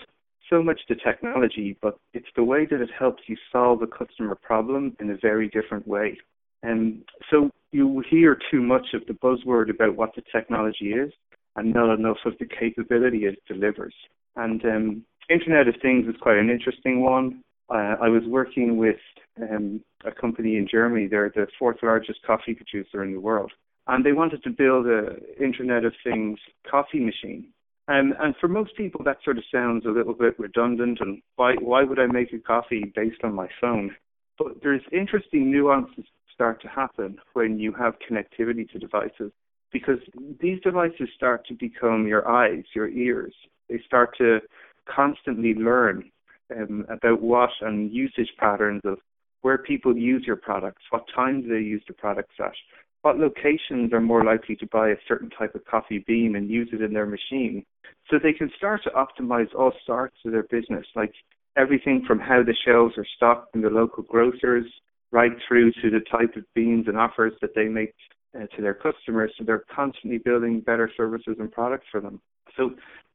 so 0.48 0.62
much 0.62 0.80
the 0.88 0.94
technology, 0.94 1.76
but 1.82 1.98
it's 2.14 2.28
the 2.36 2.44
way 2.44 2.66
that 2.66 2.80
it 2.80 2.90
helps 2.96 3.22
you 3.26 3.36
solve 3.50 3.82
a 3.82 3.86
customer 3.86 4.36
problem 4.36 4.96
in 5.00 5.10
a 5.10 5.16
very 5.20 5.48
different 5.48 5.86
way. 5.86 6.16
And 6.62 7.02
so 7.30 7.50
you 7.72 8.02
hear 8.08 8.38
too 8.50 8.62
much 8.62 8.86
of 8.94 9.02
the 9.06 9.14
buzzword 9.14 9.70
about 9.70 9.96
what 9.96 10.14
the 10.14 10.22
technology 10.32 10.92
is 10.92 11.12
and 11.56 11.72
not 11.74 11.94
enough 11.94 12.18
of 12.24 12.34
the 12.38 12.46
capability 12.46 13.24
it 13.24 13.42
delivers. 13.48 13.94
And 14.36 14.64
um, 14.64 15.04
Internet 15.28 15.68
of 15.68 15.74
Things 15.82 16.06
is 16.06 16.14
quite 16.20 16.38
an 16.38 16.50
interesting 16.50 17.02
one. 17.02 17.42
Uh, 17.68 17.96
I 18.00 18.08
was 18.08 18.22
working 18.26 18.76
with 18.76 19.00
um, 19.40 19.80
a 20.04 20.12
company 20.12 20.56
in 20.56 20.68
Germany. 20.70 21.08
They're 21.08 21.32
the 21.34 21.46
fourth 21.58 21.78
largest 21.82 22.20
coffee 22.24 22.54
producer 22.54 23.02
in 23.02 23.12
the 23.12 23.20
world, 23.20 23.52
and 23.86 24.04
they 24.04 24.12
wanted 24.12 24.42
to 24.44 24.50
build 24.50 24.86
a 24.86 25.16
Internet 25.42 25.84
of 25.84 25.92
Things 26.04 26.38
coffee 26.70 27.00
machine. 27.00 27.48
And 27.88 28.14
and 28.18 28.34
for 28.40 28.48
most 28.48 28.76
people, 28.76 29.02
that 29.04 29.18
sort 29.24 29.38
of 29.38 29.44
sounds 29.52 29.84
a 29.84 29.90
little 29.90 30.14
bit 30.14 30.38
redundant. 30.38 30.98
And 31.00 31.22
why 31.36 31.54
why 31.60 31.82
would 31.82 31.98
I 31.98 32.06
make 32.06 32.32
a 32.32 32.38
coffee 32.38 32.92
based 32.94 33.22
on 33.24 33.34
my 33.34 33.48
phone? 33.60 33.94
But 34.38 34.62
there's 34.62 34.82
interesting 34.92 35.50
nuances 35.50 36.04
start 36.32 36.60
to 36.62 36.68
happen 36.68 37.18
when 37.32 37.58
you 37.58 37.72
have 37.72 37.94
connectivity 37.98 38.70
to 38.70 38.78
devices 38.78 39.32
because 39.72 39.98
these 40.40 40.60
devices 40.60 41.08
start 41.16 41.46
to 41.46 41.54
become 41.54 42.06
your 42.06 42.28
eyes, 42.28 42.64
your 42.74 42.88
ears. 42.88 43.34
They 43.68 43.80
start 43.86 44.16
to 44.18 44.40
constantly 44.86 45.54
learn 45.54 46.10
um, 46.54 46.86
about 46.88 47.20
what 47.20 47.50
and 47.60 47.92
usage 47.92 48.30
patterns 48.38 48.82
of 48.84 48.98
where 49.42 49.58
people 49.58 49.96
use 49.96 50.24
your 50.26 50.36
products, 50.36 50.82
what 50.90 51.04
times 51.14 51.44
they 51.48 51.60
use 51.60 51.82
the 51.86 51.94
products 51.94 52.34
at, 52.40 52.52
what 53.02 53.18
locations 53.18 53.92
are 53.92 54.00
more 54.00 54.24
likely 54.24 54.56
to 54.56 54.66
buy 54.66 54.88
a 54.88 54.96
certain 55.06 55.30
type 55.30 55.54
of 55.54 55.64
coffee 55.64 56.02
bean 56.06 56.34
and 56.36 56.50
use 56.50 56.68
it 56.72 56.82
in 56.82 56.92
their 56.92 57.06
machine. 57.06 57.64
So 58.10 58.18
they 58.20 58.32
can 58.32 58.50
start 58.56 58.82
to 58.84 58.90
optimize 58.90 59.54
all 59.54 59.72
sorts 59.84 60.16
of 60.24 60.32
their 60.32 60.44
business, 60.44 60.86
like 60.96 61.12
everything 61.56 62.04
from 62.06 62.18
how 62.18 62.42
the 62.42 62.56
shelves 62.64 62.94
are 62.98 63.06
stocked 63.16 63.54
in 63.54 63.62
the 63.62 63.70
local 63.70 64.02
grocers 64.02 64.66
right 65.12 65.32
through 65.46 65.70
to 65.72 65.90
the 65.90 66.00
type 66.10 66.34
of 66.36 66.42
beans 66.54 66.86
and 66.88 66.98
offers 66.98 67.32
that 67.40 67.54
they 67.54 67.66
make 67.66 67.94
uh, 68.36 68.46
to 68.56 68.62
their 68.62 68.74
customers. 68.74 69.32
So 69.38 69.44
they're 69.44 69.64
constantly 69.74 70.18
building 70.18 70.60
better 70.60 70.90
services 70.96 71.36
and 71.38 71.50
products 71.50 71.86
for 71.90 72.00
them. 72.00 72.20
So 72.56 72.70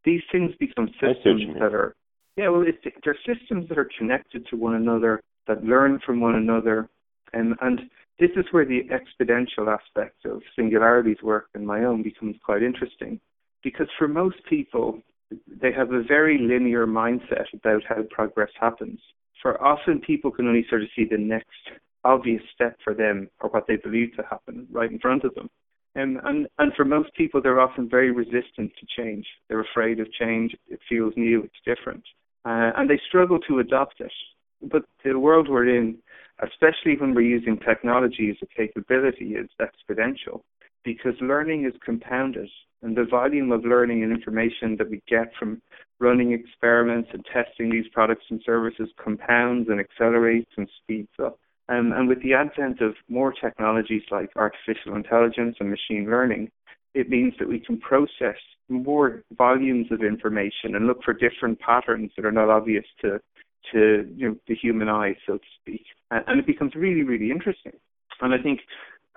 these 0.06 0.22
things 0.32 0.52
become 0.60 0.88
systems 1.00 1.44
that 1.60 1.74
are, 1.74 1.96
yeah, 2.38 2.50
well, 2.50 2.66
they're 3.04 3.18
systems 3.26 3.68
that 3.70 3.78
are 3.78 3.90
connected 3.98 4.46
to 4.48 4.56
one 4.56 4.76
another, 4.76 5.22
that 5.48 5.64
learn 5.64 6.00
from 6.06 6.22
one 6.22 6.36
another, 6.36 6.90
and 7.34 7.56
and 7.62 7.82
this 8.20 8.30
is 8.36 8.46
where 8.52 8.66
the 8.66 8.82
exponential 8.92 9.68
aspect 9.68 10.26
of 10.26 10.42
Singularity's 10.58 11.24
work 11.24 11.48
and 11.56 11.66
my 11.66 11.86
own 11.86 12.04
becomes 12.04 12.36
quite 12.46 12.62
interesting. 12.62 13.20
Because 13.64 13.88
for 13.98 14.08
most 14.08 14.38
people, 14.48 15.02
they 15.48 15.72
have 15.72 15.92
a 15.92 16.04
very 16.04 16.38
linear 16.38 16.86
mindset 16.86 17.46
about 17.54 17.82
how 17.88 18.04
progress 18.12 18.52
happens. 18.60 19.00
For 19.42 19.62
often 19.64 20.02
people 20.02 20.30
can 20.30 20.48
only 20.48 20.66
sort 20.70 20.84
of 20.84 20.90
see 20.96 21.06
the 21.10 21.18
next 21.18 21.50
obvious 22.04 22.44
step 22.54 22.78
for 22.84 22.94
them 22.94 23.28
or 23.40 23.50
what 23.50 23.66
they 23.68 23.78
believe 23.78 24.16
to 24.18 24.24
happen 24.30 24.68
right 24.72 24.92
in 24.92 25.00
front 25.00 25.24
of 25.24 25.34
them. 25.34 25.50
And, 25.96 26.20
and 26.24 26.48
and 26.58 26.72
for 26.76 26.86
most 26.86 27.14
people, 27.16 27.42
they're 27.42 27.60
often 27.60 27.90
very 27.90 28.12
resistant 28.12 28.72
to 28.80 28.86
change. 28.98 29.26
They're 29.50 29.62
afraid 29.62 30.00
of 30.00 30.12
change. 30.14 30.56
It 30.70 30.80
feels 30.88 31.14
new. 31.18 31.44
It's 31.44 31.54
different, 31.66 32.04
uh, 32.46 32.72
and 32.78 32.90
they 32.90 33.00
struggle 33.10 33.40
to 33.48 33.60
adopt 33.60 34.00
it. 34.00 34.12
But 34.62 34.84
the 35.04 35.20
world 35.20 35.50
we're 35.50 35.68
in 35.68 35.98
especially 36.42 36.98
when 36.98 37.14
we're 37.14 37.22
using 37.22 37.58
technology 37.58 38.30
as 38.30 38.38
a 38.42 38.56
capability, 38.56 39.36
is 39.36 39.50
exponential 39.60 40.42
because 40.84 41.14
learning 41.22 41.66
is 41.66 41.74
compounded 41.84 42.50
and 42.82 42.98
the 42.98 43.06
volume 43.06 43.52
of 43.52 43.64
learning 43.64 44.04
and 44.04 44.12
information 44.12 44.76
that 44.78 44.90
we 44.90 45.02
get 45.08 45.32
from 45.38 45.62
running 46.00 46.32
experiments 46.32 47.10
and 47.14 47.24
testing 47.32 47.70
these 47.70 47.88
products 47.94 48.26
and 48.30 48.42
services 48.44 48.90
compounds 49.04 49.70
and 49.70 49.80
accelerates 49.80 50.50
and 50.58 50.68
speeds 50.82 51.12
up. 51.24 51.40
Um, 51.70 51.94
and 51.94 52.08
with 52.08 52.22
the 52.22 52.34
advent 52.34 52.82
of 52.82 52.96
more 53.08 53.34
technologies 53.34 54.04
like 54.12 54.30
artificial 54.36 54.96
intelligence 54.96 55.58
and 55.60 55.70
machine 55.70 56.10
learning, 56.10 56.52
it 56.94 57.10
means 57.10 57.34
that 57.40 57.48
we 57.48 57.60
can 57.60 57.80
process 57.80 58.36
more 58.68 59.24
volumes 59.38 59.88
of 59.92 60.02
information 60.02 60.76
and 60.76 60.88
look 60.88 61.04
for 61.04 61.14
different 61.14 61.60
patterns 61.60 62.12
that 62.16 62.26
are 62.26 62.32
not 62.32 62.50
obvious 62.50 62.86
to 63.02 63.20
to 63.72 64.12
you 64.16 64.30
know, 64.30 64.36
the 64.48 64.56
human 64.56 64.90
eye, 64.90 65.16
so 65.28 65.38
to 65.38 65.44
speak. 65.62 65.84
And, 66.10 66.24
and 66.28 66.40
it 66.40 66.48
becomes 66.48 66.74
really, 66.76 67.04
really 67.04 67.30
interesting. 67.32 67.74
And 68.22 68.34
I 68.34 68.42
think, 68.42 68.60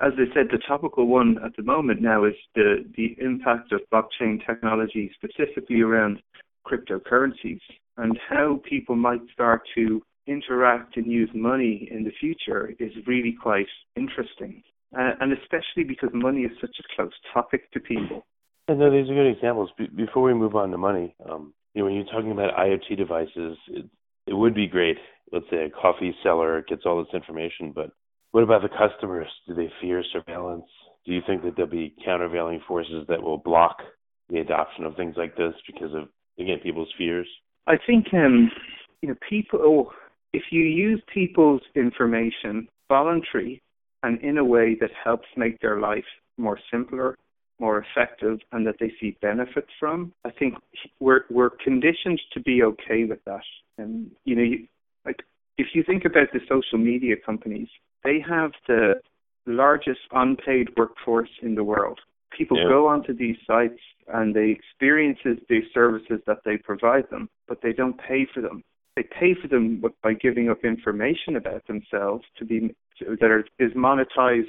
as 0.01 0.13
I 0.17 0.33
said, 0.35 0.49
the 0.51 0.63
topical 0.69 1.07
one 1.07 1.39
at 1.45 1.57
the 1.57 1.63
moment 1.63 2.03
now 2.03 2.25
is 2.25 2.35
the, 2.55 2.85
the 2.97 3.17
impact 3.21 3.73
of 3.73 3.81
blockchain 3.93 4.45
technology, 4.45 5.11
specifically 5.15 5.81
around 5.81 6.21
cryptocurrencies, 6.67 7.61
and 7.97 8.19
how 8.29 8.61
people 8.69 8.97
might 8.97 9.21
start 9.33 9.63
to 9.77 10.03
interact 10.26 10.97
and 10.97 11.07
use 11.07 11.31
money 11.35 11.88
in 11.90 12.04
the 12.04 12.12
future 12.21 12.73
is 12.78 12.93
really 13.07 13.37
quite 13.40 13.66
interesting. 13.97 14.62
Uh, 14.97 15.11
and 15.21 15.33
especially 15.33 15.85
because 15.87 16.11
money 16.12 16.43
is 16.43 16.52
such 16.61 16.76
a 16.78 16.95
close 16.95 17.12
topic 17.33 17.71
to 17.73 17.81
people. 17.81 18.25
And 18.69 18.78
no, 18.78 18.90
these 18.90 19.11
are 19.11 19.14
good 19.14 19.31
examples. 19.31 19.71
Be- 19.76 19.88
before 19.88 20.23
we 20.23 20.35
move 20.35 20.54
on 20.54 20.71
to 20.71 20.78
money, 20.78 21.14
um, 21.28 21.52
you 21.75 21.81
know, 21.81 21.87
when 21.87 21.95
you're 21.95 22.04
talking 22.04 22.31
about 22.31 22.57
IoT 22.57 22.97
devices, 22.97 23.59
it, 23.69 23.87
it 24.26 24.35
would 24.35 24.54
be 24.54 24.69
great. 24.69 24.97
Let's 25.33 25.47
say 25.50 25.64
a 25.64 25.71
coffee 25.71 26.14
seller 26.23 26.64
gets 26.69 26.83
all 26.87 26.99
this 26.99 27.12
information, 27.12 27.73
but 27.75 27.90
what 28.31 28.45
about 28.45 28.62
the 28.62 28.69
customers? 28.69 29.28
Do 29.47 29.54
they 29.54 29.71
fear 29.81 30.02
surveillance? 30.12 30.64
Do 31.04 31.12
you 31.12 31.21
think 31.26 31.43
that 31.43 31.57
there'll 31.57 31.71
be 31.71 31.95
countervailing 32.04 32.61
forces 32.66 33.04
that 33.09 33.23
will 33.23 33.38
block 33.38 33.78
the 34.31 34.38
adoption 34.38 34.85
of 34.85 34.97
things 34.97 35.14
like 35.16 35.37
this 35.37 35.54
because 35.66 35.95
of 35.95 36.09
again 36.38 36.59
people's 36.62 36.93
fears? 36.97 37.28
I 37.66 37.75
think 37.87 38.07
um, 38.12 38.50
you 39.02 39.09
know 39.09 39.14
people. 39.28 39.93
If 40.35 40.50
you 40.50 40.62
use 40.62 41.00
people's 41.12 41.62
information 41.76 42.67
voluntary 42.88 43.62
and 44.03 44.21
in 44.21 44.37
a 44.38 44.45
way 44.45 44.76
that 44.81 44.91
helps 45.05 45.29
make 45.37 45.61
their 45.61 45.79
life 45.79 46.11
more 46.38 46.59
simpler, 46.73 47.17
more 47.61 47.85
effective, 47.85 48.41
and 48.50 48.67
that 48.67 48.75
they 48.81 48.93
see 49.00 49.17
benefits 49.23 49.71
from, 49.79 50.12
I 50.25 50.33
think 50.33 50.55
we're 50.99 51.25
we're 51.31 51.50
conditioned 51.50 52.21
to 52.33 52.41
be 52.41 52.64
okay 52.64 53.05
with 53.05 53.23
that. 53.26 53.45
And 53.79 54.11
you 54.25 54.35
know, 54.35 54.43
you, 54.43 54.67
like 55.07 55.23
if 55.57 55.69
you 55.73 55.85
think 55.85 56.05
about 56.05 56.33
the 56.33 56.41
social 56.49 56.79
media 56.79 57.14
companies, 57.25 57.69
they 58.03 58.19
have 58.29 58.50
the 58.67 58.95
largest 59.47 60.00
unpaid 60.11 60.67
workforce 60.76 61.31
in 61.43 61.55
the 61.55 61.62
world. 61.62 62.00
People 62.37 62.59
yeah. 62.59 62.69
go 62.69 62.88
onto 62.88 63.14
these 63.17 63.37
sites 63.47 63.79
and 64.12 64.35
they 64.35 64.49
experience 64.50 65.21
these 65.49 65.69
services 65.73 66.21
that 66.26 66.38
they 66.45 66.57
provide 66.57 67.09
them, 67.09 67.29
but 67.47 67.62
they 67.62 67.73
don't 67.73 67.99
pay 67.99 68.26
for 68.35 68.41
them. 68.41 68.64
They 68.97 69.03
pay 69.03 69.35
for 69.41 69.49
them 69.49 69.83
by 70.03 70.15
giving 70.15 70.49
up 70.51 70.65
information 70.65 71.37
about 71.37 71.67
themselves 71.67 72.25
to 72.39 72.45
be 72.45 72.75
to, 72.99 73.17
that 73.21 73.31
are, 73.31 73.45
is 73.59 73.73
monetized 73.73 74.45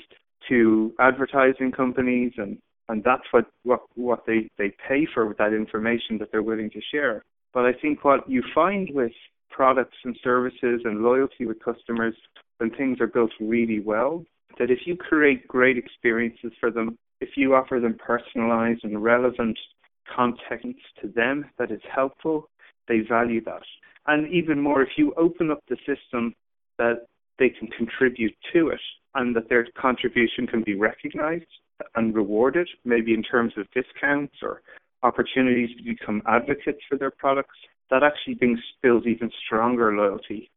to 0.49 0.93
advertising 0.99 1.71
companies 1.71 2.33
and 2.37 2.57
and 2.87 3.03
that's 3.03 3.23
what 3.31 3.45
what 3.63 3.81
what 3.95 4.25
they 4.27 4.49
they 4.57 4.71
pay 4.87 5.07
for 5.11 5.25
with 5.25 5.37
that 5.37 5.53
information 5.53 6.17
that 6.19 6.31
they're 6.31 6.43
willing 6.43 6.69
to 6.71 6.81
share. 6.91 7.23
But 7.53 7.65
I 7.65 7.73
think 7.73 8.03
what 8.03 8.29
you 8.29 8.43
find 8.53 8.89
with 8.93 9.13
products 9.49 9.97
and 10.03 10.15
services 10.23 10.81
and 10.83 11.01
loyalty 11.01 11.45
with 11.45 11.63
customers 11.63 12.15
when 12.57 12.69
things 12.71 12.99
are 12.99 13.07
built 13.07 13.31
really 13.39 13.79
well, 13.79 14.23
that 14.59 14.69
if 14.69 14.79
you 14.85 14.95
create 14.95 15.47
great 15.47 15.77
experiences 15.77 16.51
for 16.59 16.71
them, 16.71 16.97
if 17.21 17.29
you 17.35 17.55
offer 17.55 17.79
them 17.79 17.95
personalized 17.97 18.83
and 18.83 19.01
relevant 19.03 19.57
content 20.13 20.75
to 21.01 21.07
them 21.07 21.45
that 21.57 21.71
is 21.71 21.81
helpful, 21.93 22.49
they 22.87 22.99
value 22.99 23.43
that. 23.43 23.63
And 24.07 24.31
even 24.31 24.59
more, 24.59 24.81
if 24.81 24.89
you 24.97 25.13
open 25.17 25.51
up 25.51 25.63
the 25.67 25.77
system 25.77 26.33
that 26.77 27.05
they 27.39 27.49
can 27.49 27.67
contribute 27.69 28.35
to 28.53 28.69
it 28.69 28.81
and 29.15 29.35
that 29.35 29.49
their 29.49 29.67
contribution 29.79 30.47
can 30.47 30.63
be 30.63 30.75
recognized 30.75 31.45
and 31.95 32.15
rewarded, 32.15 32.69
maybe 32.83 33.13
in 33.13 33.23
terms 33.23 33.53
of 33.57 33.65
discounts 33.71 34.35
or 34.41 34.61
opportunities 35.03 35.75
to 35.77 35.83
become 35.83 36.21
advocates 36.27 36.79
for 36.89 36.97
their 36.97 37.11
products, 37.11 37.57
that 37.89 38.03
actually 38.03 38.35
brings 38.35 38.59
builds 38.81 39.05
even 39.05 39.29
stronger 39.45 39.95
loyalty. 39.95 40.49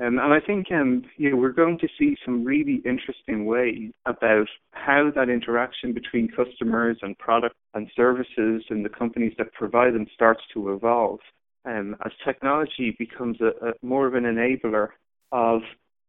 Um, 0.00 0.18
and 0.20 0.32
I 0.32 0.38
think 0.40 0.66
um, 0.70 1.02
you 1.16 1.30
know 1.30 1.36
we're 1.36 1.50
going 1.50 1.78
to 1.78 1.88
see 1.98 2.16
some 2.24 2.44
really 2.44 2.82
interesting 2.84 3.46
ways 3.46 3.90
about 4.06 4.46
how 4.72 5.10
that 5.14 5.28
interaction 5.28 5.92
between 5.92 6.28
customers 6.28 6.98
and 7.02 7.18
products 7.18 7.56
and 7.74 7.90
services 7.96 8.62
and 8.70 8.84
the 8.84 8.90
companies 8.90 9.32
that 9.38 9.52
provide 9.54 9.94
them 9.94 10.06
starts 10.14 10.42
to 10.54 10.72
evolve 10.72 11.18
um, 11.64 11.96
as 12.04 12.12
technology 12.24 12.94
becomes 12.98 13.40
a, 13.40 13.68
a 13.68 13.72
more 13.82 14.06
of 14.06 14.14
an 14.14 14.24
enabler 14.24 14.88
of 15.32 15.60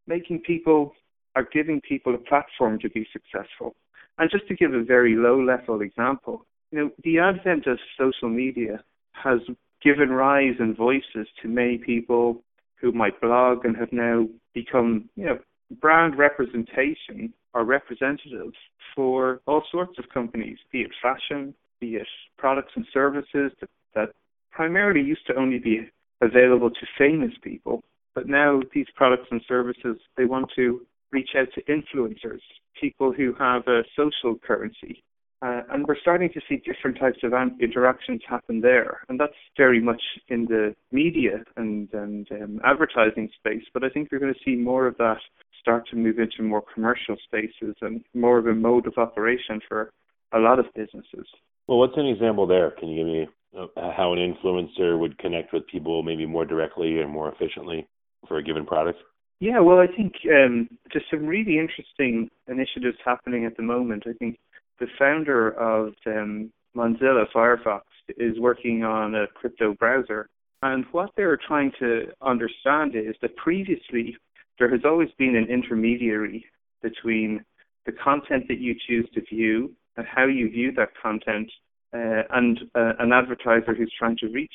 making 0.08 0.40
people 0.40 0.94
or 1.36 1.48
giving 1.52 1.82
people 1.82 2.16
a 2.16 2.18
platform 2.18 2.80
to 2.80 2.90
be 2.90 3.08
successful. 3.12 3.76
And 4.18 4.30
just 4.30 4.48
to 4.48 4.56
give 4.56 4.74
a 4.74 4.84
very 4.84 5.16
low 5.16 5.42
level 5.42 5.82
example, 5.82 6.46
you 6.72 6.80
know, 6.80 6.92
the 7.04 7.20
advent 7.20 7.68
of 7.68 7.80
social 7.98 8.30
media 8.30 8.84
has 9.14 9.40
given 9.82 10.10
rise 10.10 10.56
and 10.60 10.76
voices 10.76 11.28
to 11.42 11.48
many 11.48 11.78
people 11.78 12.42
who 12.76 12.92
might 12.92 13.20
blog 13.22 13.66
and 13.66 13.76
have 13.76 13.92
now 13.92 14.28
become, 14.54 15.10
you 15.16 15.26
know, 15.26 15.40
brand 15.82 16.18
representation 16.18 17.34
or 17.54 17.64
representatives 17.64 18.56
for 18.96 19.42
all 19.48 19.64
sorts 19.72 19.98
of 19.98 20.06
companies, 20.14 20.58
be 20.72 20.82
it 20.82 20.92
fashion, 21.02 21.54
be 21.80 21.96
it 21.96 22.08
products 22.38 22.72
and 22.76 22.86
services 22.94 23.52
that, 23.60 23.70
that 23.96 24.10
primarily 24.52 25.02
used 25.02 25.26
to 25.28 25.36
only 25.36 25.60
be 25.60 25.90
available 26.22 26.70
to 26.70 26.86
famous 26.98 27.34
people. 27.42 27.84
But 28.16 28.28
now 28.28 28.62
these 28.74 28.88
products 28.96 29.28
and 29.32 29.42
services, 29.48 29.98
they 30.18 30.26
want 30.26 30.52
to 30.56 30.82
reach 31.12 31.30
out 31.38 31.48
to 31.56 31.64
influencers, 31.64 32.42
people 32.80 33.12
who 33.12 33.34
have 33.40 33.68
a 33.68 33.84
social 33.96 34.38
currency, 34.38 35.04
uh, 35.42 35.62
and 35.72 35.88
we're 35.88 36.00
starting 36.02 36.30
to 36.34 36.42
see 36.50 36.58
different 36.58 37.00
types 37.00 37.20
of 37.24 37.32
interactions 37.62 38.22
happen 38.28 38.60
there, 38.60 39.02
and 39.08 39.18
that's 39.18 39.32
very 39.56 39.80
much 39.80 40.02
in 40.28 40.46
the 40.46 40.76
media 40.92 41.44
and, 41.56 41.88
and 41.94 42.28
um, 42.32 42.60
advertising 42.66 43.30
space. 43.40 43.64
But 43.74 43.86
I 43.86 43.90
think 43.90 44.10
we're 44.12 44.20
going 44.20 44.34
to 44.34 44.40
see 44.44 44.56
more 44.56 44.86
of 44.86 44.98
that 44.98 45.18
start 45.62 45.88
to 45.90 45.96
move 45.96 46.20
into 46.20 46.44
more 46.44 46.64
commercial 46.74 47.16
spaces 47.24 47.76
and 47.82 48.04
more 48.14 48.38
of 48.38 48.48
a 48.48 48.54
mode 48.54 48.86
of 48.86 48.98
operation 48.98 49.62
for 49.68 49.92
a 50.34 50.40
lot 50.40 50.60
of 50.60 50.66
businesses. 50.76 51.26
Well, 51.68 51.80
what's 51.80 51.98
an 51.98 52.08
example 52.08 52.46
there? 52.46 52.72
Can 52.72 52.90
you 52.90 52.98
give 52.98 53.08
me 53.08 53.28
how 53.54 54.14
an 54.14 54.20
influencer 54.20 54.98
would 54.98 55.18
connect 55.18 55.54
with 55.54 55.68
people 55.68 56.04
maybe 56.04 56.26
more 56.26 56.46
directly 56.46 57.02
and 57.02 57.10
more 57.10 57.32
efficiently 57.32 57.88
for 58.28 58.38
a 58.38 58.44
given 58.44 58.66
product? 58.66 59.00
Yeah, 59.40 59.60
well, 59.60 59.80
I 59.80 59.88
think 59.88 60.14
um, 60.26 60.68
there's 60.92 61.06
some 61.10 61.26
really 61.26 61.58
interesting 61.58 62.30
initiatives 62.48 62.98
happening 63.04 63.46
at 63.46 63.56
the 63.56 63.64
moment. 63.64 64.04
I 64.06 64.14
think 64.14 64.38
the 64.80 64.88
founder 64.98 65.52
of 65.52 65.94
um, 66.06 66.52
Mozilla 66.76 67.26
Firefox 67.34 67.82
is 68.18 68.40
working 68.40 68.84
on 68.84 69.16
a 69.16 69.28
crypto 69.28 69.74
browser. 69.74 70.30
And 70.62 70.86
what 70.92 71.12
they're 71.16 71.40
trying 71.48 71.72
to 71.80 72.08
understand 72.22 72.96
is 72.96 73.16
that 73.22 73.36
previously 73.38 74.18
there 74.58 74.70
has 74.70 74.82
always 74.84 75.10
been 75.18 75.36
an 75.38 75.48
intermediary 75.50 76.46
between 76.82 77.44
the 77.86 77.94
content 77.94 78.46
that 78.50 78.60
you 78.60 78.76
choose 78.88 79.10
to 79.14 79.22
view 79.22 79.72
and 79.96 80.06
how 80.06 80.26
you 80.26 80.50
view 80.50 80.74
that 80.74 80.90
content 81.02 81.50
uh, 81.94 82.24
and 82.32 82.60
uh, 82.76 82.94
an 83.00 83.12
advertiser 83.14 83.74
who's 83.74 83.94
trying 83.98 84.18
to 84.18 84.28
reach 84.28 84.54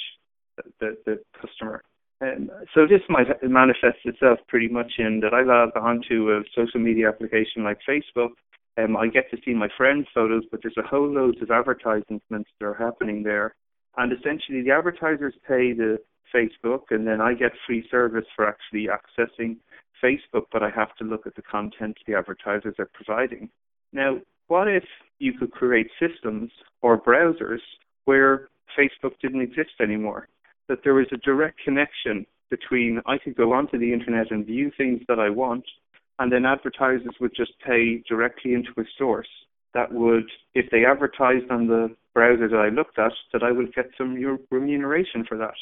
the, 0.81 0.97
the, 1.05 1.19
customer. 1.41 1.83
Um, 2.21 2.51
so 2.75 2.87
this 2.87 3.01
might 3.09 3.27
manifest 3.43 3.99
itself 4.05 4.39
pretty 4.49 4.69
much 4.69 4.93
in 4.99 5.21
that 5.21 5.35
I 5.35 5.43
log 5.43 5.77
onto 5.77 6.31
a 6.31 6.43
social 6.55 6.81
media 6.81 7.09
application 7.09 7.65
like 7.65 7.79
Facebook. 7.89 8.31
Um, 8.77 8.97
I 8.97 9.09
get 9.09 9.31
to 9.31 9.37
see 9.45 9.53
my 9.53 9.69
friends' 9.77 10.07
photos, 10.15 10.45
but 10.51 10.61
there's 10.63 10.77
a 10.77 10.87
whole 10.87 11.09
load 11.09 11.41
of 11.43 11.51
advertisements 11.51 12.29
that 12.31 12.67
are 12.67 12.75
happening 12.75 13.23
there. 13.23 13.55
And 13.97 14.13
essentially, 14.13 14.63
the 14.63 14.73
advertisers 14.73 15.35
pay 15.47 15.73
the 15.73 15.99
Facebook, 16.35 16.91
and 16.91 17.07
then 17.07 17.21
I 17.21 17.35
get 17.35 17.53
free 17.67 17.87
service 17.91 18.25
for 18.35 18.47
actually 18.49 18.89
accessing 18.89 19.57
Facebook, 20.03 20.47
but 20.53 20.63
I 20.63 20.71
have 20.71 20.95
to 20.97 21.05
look 21.05 21.27
at 21.27 21.37
the 21.37 21.43
content 21.43 21.97
the 22.07 22.15
advertisers 22.15 22.75
are 22.79 22.91
providing. 22.93 23.51
Now, 23.93 24.19
what 24.49 24.69
if 24.69 24.85
you 25.19 25.33
could 25.39 25.53
create 25.53 25.89
systems 25.99 26.51
or 26.83 27.01
browsers 27.01 27.61
where 28.05 28.49
Facebook 28.79 29.13
didn't 29.23 29.41
exist 29.41 29.73
anymore? 29.81 30.29
That 30.69 30.79
there 30.83 30.95
was 30.95 31.07
a 31.13 31.19
direct 31.19 31.59
connection 31.65 32.27
between 32.51 33.01
I 33.07 33.19
could 33.19 33.37
go 33.37 33.53
onto 33.53 33.79
the 33.79 33.93
internet 33.93 34.31
and 34.31 34.47
view 34.47 34.71
things 34.77 35.01
that 35.09 35.19
I 35.19 35.31
want, 35.31 35.65
and 36.19 36.33
then 36.33 36.47
advertisers 36.47 37.15
would 37.21 37.35
just 37.35 37.53
pay 37.67 38.03
directly 38.09 38.55
into 38.55 38.71
a 38.79 38.85
source 38.99 39.29
that 39.75 39.93
would, 39.93 40.31
if 40.55 40.71
they 40.71 40.85
advertised 40.85 41.51
on 41.51 41.67
the 41.67 41.95
browser 42.15 42.49
that 42.49 42.57
I 42.57 42.69
looked 42.69 42.99
at, 42.99 43.13
that 43.33 43.43
I 43.43 43.51
would 43.51 43.75
get 43.75 43.91
some 43.99 44.15
remuneration 44.51 45.25
for 45.29 45.37
that 45.39 45.55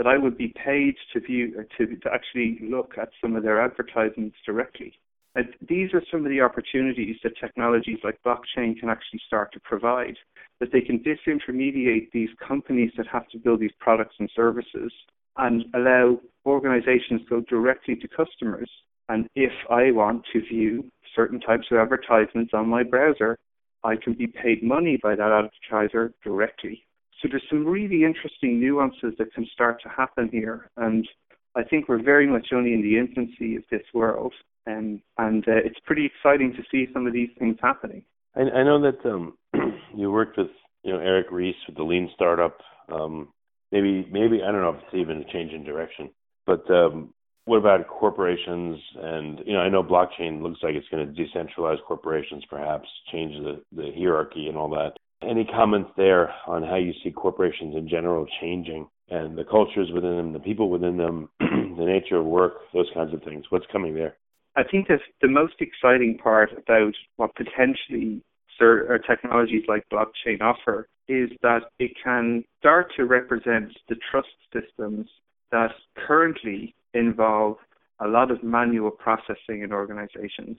that 0.00 0.06
I 0.06 0.16
would 0.16 0.38
be 0.38 0.54
paid 0.64 0.94
to 1.12 1.20
view 1.20 1.62
to, 1.76 1.86
to 1.86 2.10
actually 2.10 2.58
look 2.62 2.94
at 2.96 3.10
some 3.20 3.36
of 3.36 3.42
their 3.42 3.62
advertisements 3.62 4.34
directly. 4.46 4.94
And 5.34 5.46
these 5.68 5.94
are 5.94 6.02
some 6.10 6.24
of 6.24 6.30
the 6.30 6.40
opportunities 6.40 7.16
that 7.22 7.38
technologies 7.40 7.98
like 8.02 8.18
blockchain 8.26 8.78
can 8.78 8.88
actually 8.88 9.20
start 9.26 9.52
to 9.52 9.60
provide. 9.60 10.16
That 10.58 10.72
they 10.72 10.80
can 10.80 10.98
disintermediate 10.98 12.10
these 12.12 12.30
companies 12.46 12.92
that 12.96 13.06
have 13.06 13.28
to 13.28 13.38
build 13.38 13.60
these 13.60 13.70
products 13.78 14.16
and 14.18 14.30
services 14.34 14.92
and 15.36 15.64
allow 15.74 16.20
organizations 16.44 17.22
to 17.22 17.28
go 17.28 17.40
directly 17.48 17.96
to 17.96 18.08
customers. 18.08 18.70
And 19.08 19.28
if 19.34 19.52
I 19.70 19.90
want 19.92 20.24
to 20.32 20.40
view 20.40 20.90
certain 21.14 21.40
types 21.40 21.66
of 21.70 21.78
advertisements 21.78 22.52
on 22.54 22.68
my 22.68 22.82
browser, 22.82 23.38
I 23.82 23.96
can 23.96 24.14
be 24.14 24.26
paid 24.26 24.62
money 24.62 24.98
by 25.02 25.14
that 25.14 25.50
advertiser 25.70 26.12
directly. 26.22 26.84
So 27.20 27.28
there's 27.30 27.42
some 27.50 27.66
really 27.66 28.04
interesting 28.04 28.60
nuances 28.60 29.14
that 29.18 29.32
can 29.34 29.46
start 29.52 29.82
to 29.82 29.88
happen 29.88 30.28
here, 30.30 30.70
and 30.76 31.06
I 31.54 31.64
think 31.64 31.88
we're 31.88 32.02
very 32.02 32.26
much 32.26 32.48
only 32.52 32.72
in 32.72 32.82
the 32.82 32.96
infancy 32.98 33.56
of 33.56 33.64
this 33.70 33.82
world, 33.92 34.32
and 34.66 35.00
and 35.18 35.46
uh, 35.48 35.62
it's 35.64 35.78
pretty 35.84 36.06
exciting 36.06 36.52
to 36.54 36.62
see 36.70 36.90
some 36.92 37.06
of 37.06 37.12
these 37.12 37.30
things 37.38 37.56
happening. 37.62 38.02
I, 38.36 38.42
I 38.42 38.64
know 38.64 38.80
that 38.82 39.04
um, 39.08 39.36
you 39.96 40.10
worked 40.10 40.38
with 40.38 40.48
you 40.82 40.92
know 40.92 40.98
Eric 40.98 41.26
Ries 41.30 41.54
with 41.66 41.76
the 41.76 41.82
Lean 41.82 42.10
Startup. 42.14 42.56
Um, 42.92 43.28
maybe 43.72 44.06
maybe 44.10 44.40
I 44.42 44.52
don't 44.52 44.62
know 44.62 44.70
if 44.70 44.82
it's 44.84 44.94
even 44.94 45.18
a 45.18 45.32
change 45.32 45.52
in 45.52 45.64
direction, 45.64 46.10
but 46.46 46.68
um, 46.70 47.12
what 47.44 47.58
about 47.58 47.88
corporations? 47.88 48.78
And 48.96 49.40
you 49.46 49.52
know 49.52 49.60
I 49.60 49.68
know 49.68 49.82
blockchain 49.82 50.42
looks 50.42 50.60
like 50.62 50.74
it's 50.74 50.88
going 50.88 51.06
to 51.06 51.22
decentralize 51.22 51.78
corporations, 51.86 52.44
perhaps 52.48 52.88
change 53.12 53.34
the 53.42 53.62
the 53.72 53.90
hierarchy 53.96 54.48
and 54.48 54.56
all 54.56 54.70
that. 54.70 54.92
Any 55.22 55.44
comments 55.44 55.90
there 55.98 56.32
on 56.46 56.62
how 56.62 56.76
you 56.76 56.92
see 57.04 57.10
corporations 57.10 57.76
in 57.76 57.88
general 57.88 58.26
changing 58.40 58.88
and 59.10 59.36
the 59.36 59.44
cultures 59.44 59.90
within 59.92 60.16
them, 60.16 60.32
the 60.32 60.38
people 60.38 60.70
within 60.70 60.96
them, 60.96 61.28
the 61.40 61.84
nature 61.84 62.16
of 62.16 62.24
work, 62.24 62.54
those 62.72 62.88
kinds 62.94 63.12
of 63.12 63.22
things? 63.22 63.44
What's 63.50 63.66
coming 63.70 63.94
there? 63.94 64.16
I 64.56 64.62
think 64.64 64.88
that 64.88 65.00
the 65.22 65.28
most 65.28 65.54
exciting 65.60 66.18
part 66.18 66.50
about 66.52 66.94
what 67.16 67.34
potentially 67.34 68.22
uh, 68.60 68.98
technologies 69.08 69.64
like 69.68 69.84
blockchain 69.90 70.40
offer 70.42 70.86
is 71.08 71.30
that 71.42 71.62
it 71.78 71.92
can 72.02 72.44
start 72.58 72.92
to 72.96 73.06
represent 73.06 73.72
the 73.88 73.96
trust 74.10 74.28
systems 74.52 75.08
that 75.50 75.70
currently 76.06 76.74
involve 76.94 77.56
a 78.00 78.06
lot 78.06 78.30
of 78.30 78.42
manual 78.42 78.90
processing 78.90 79.62
in 79.62 79.72
organizations. 79.72 80.58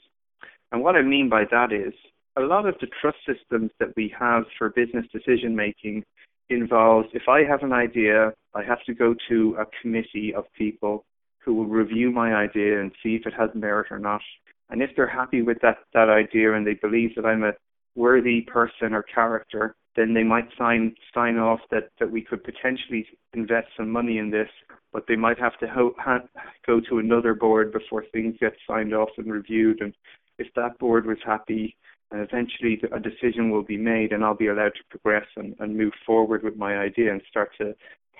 And 0.72 0.82
what 0.82 0.96
I 0.96 1.02
mean 1.02 1.30
by 1.30 1.44
that 1.52 1.72
is 1.72 1.94
a 2.38 2.42
lot 2.42 2.66
of 2.66 2.76
the 2.82 2.88
trust 3.02 3.18
systems 3.26 3.72
that 3.80 3.94
we 3.96 4.14
have 4.18 4.44
for 4.58 4.70
business 4.70 5.06
decision 5.12 5.56
making 5.56 6.04
involves 6.50 7.08
if 7.14 7.24
I 7.28 7.44
have 7.44 7.64
an 7.64 7.74
idea, 7.74 8.34
I 8.54 8.64
have 8.64 8.84
to 8.86 8.94
go 8.94 9.16
to 9.30 9.58
a 9.60 9.66
committee 9.82 10.34
of 10.36 10.46
people 10.58 11.06
who 11.44 11.54
will 11.56 11.66
review 11.66 12.12
my 12.12 12.34
idea 12.34 12.80
and 12.80 12.92
see 13.02 13.16
if 13.16 13.26
it 13.26 13.34
has 13.34 13.50
merit 13.54 13.88
or 13.92 14.00
not. 14.00 14.22
And 14.70 14.82
if 14.82 14.92
they're 14.96 15.08
happy 15.08 15.42
with 15.42 15.60
that, 15.62 15.80
that 15.94 16.10
idea 16.10 16.54
and 16.54 16.66
they 16.66 16.76
believe 16.76 17.16
that 17.16 17.26
I'm 17.26 17.44
a 17.44 17.54
worthy 17.96 18.42
person 18.42 18.94
or 18.94 19.04
character, 19.04 19.76
then 19.96 20.14
they 20.14 20.24
might 20.24 20.48
sign 20.58 20.96
sign 21.14 21.38
off 21.38 21.60
that, 21.72 21.90
that 22.00 22.10
we 22.10 22.22
could 22.22 22.44
potentially 22.44 23.06
invest 23.34 23.68
some 23.76 23.90
money 23.90 24.18
in 24.18 24.32
this, 24.32 24.48
but 24.94 25.04
they 25.08 25.18
might 25.18 25.38
have 25.38 25.58
to 25.60 25.68
ho- 25.68 25.96
ha- 25.98 26.24
go 26.66 26.80
to 26.80 27.00
another 27.00 27.34
board 27.34 27.74
before 27.74 28.06
things 28.14 28.36
get 28.40 28.54
signed 28.66 28.94
off 28.94 29.10
and 29.18 29.32
reviewed. 29.32 29.82
And 29.82 29.94
if 30.38 30.48
that 30.56 30.80
board 30.80 31.06
was 31.06 31.18
happy, 31.26 31.76
and 32.12 32.22
eventually 32.22 32.82
a 32.92 33.00
decision 33.00 33.50
will 33.50 33.64
be 33.64 33.78
made 33.78 34.12
and 34.12 34.24
I'll 34.24 34.36
be 34.36 34.48
allowed 34.48 34.74
to 34.76 34.84
progress 34.90 35.26
and, 35.36 35.56
and 35.60 35.78
move 35.78 35.94
forward 36.06 36.44
with 36.44 36.58
my 36.58 36.78
idea 36.78 37.12
and 37.12 37.22
start 37.30 37.52
to 37.60 37.74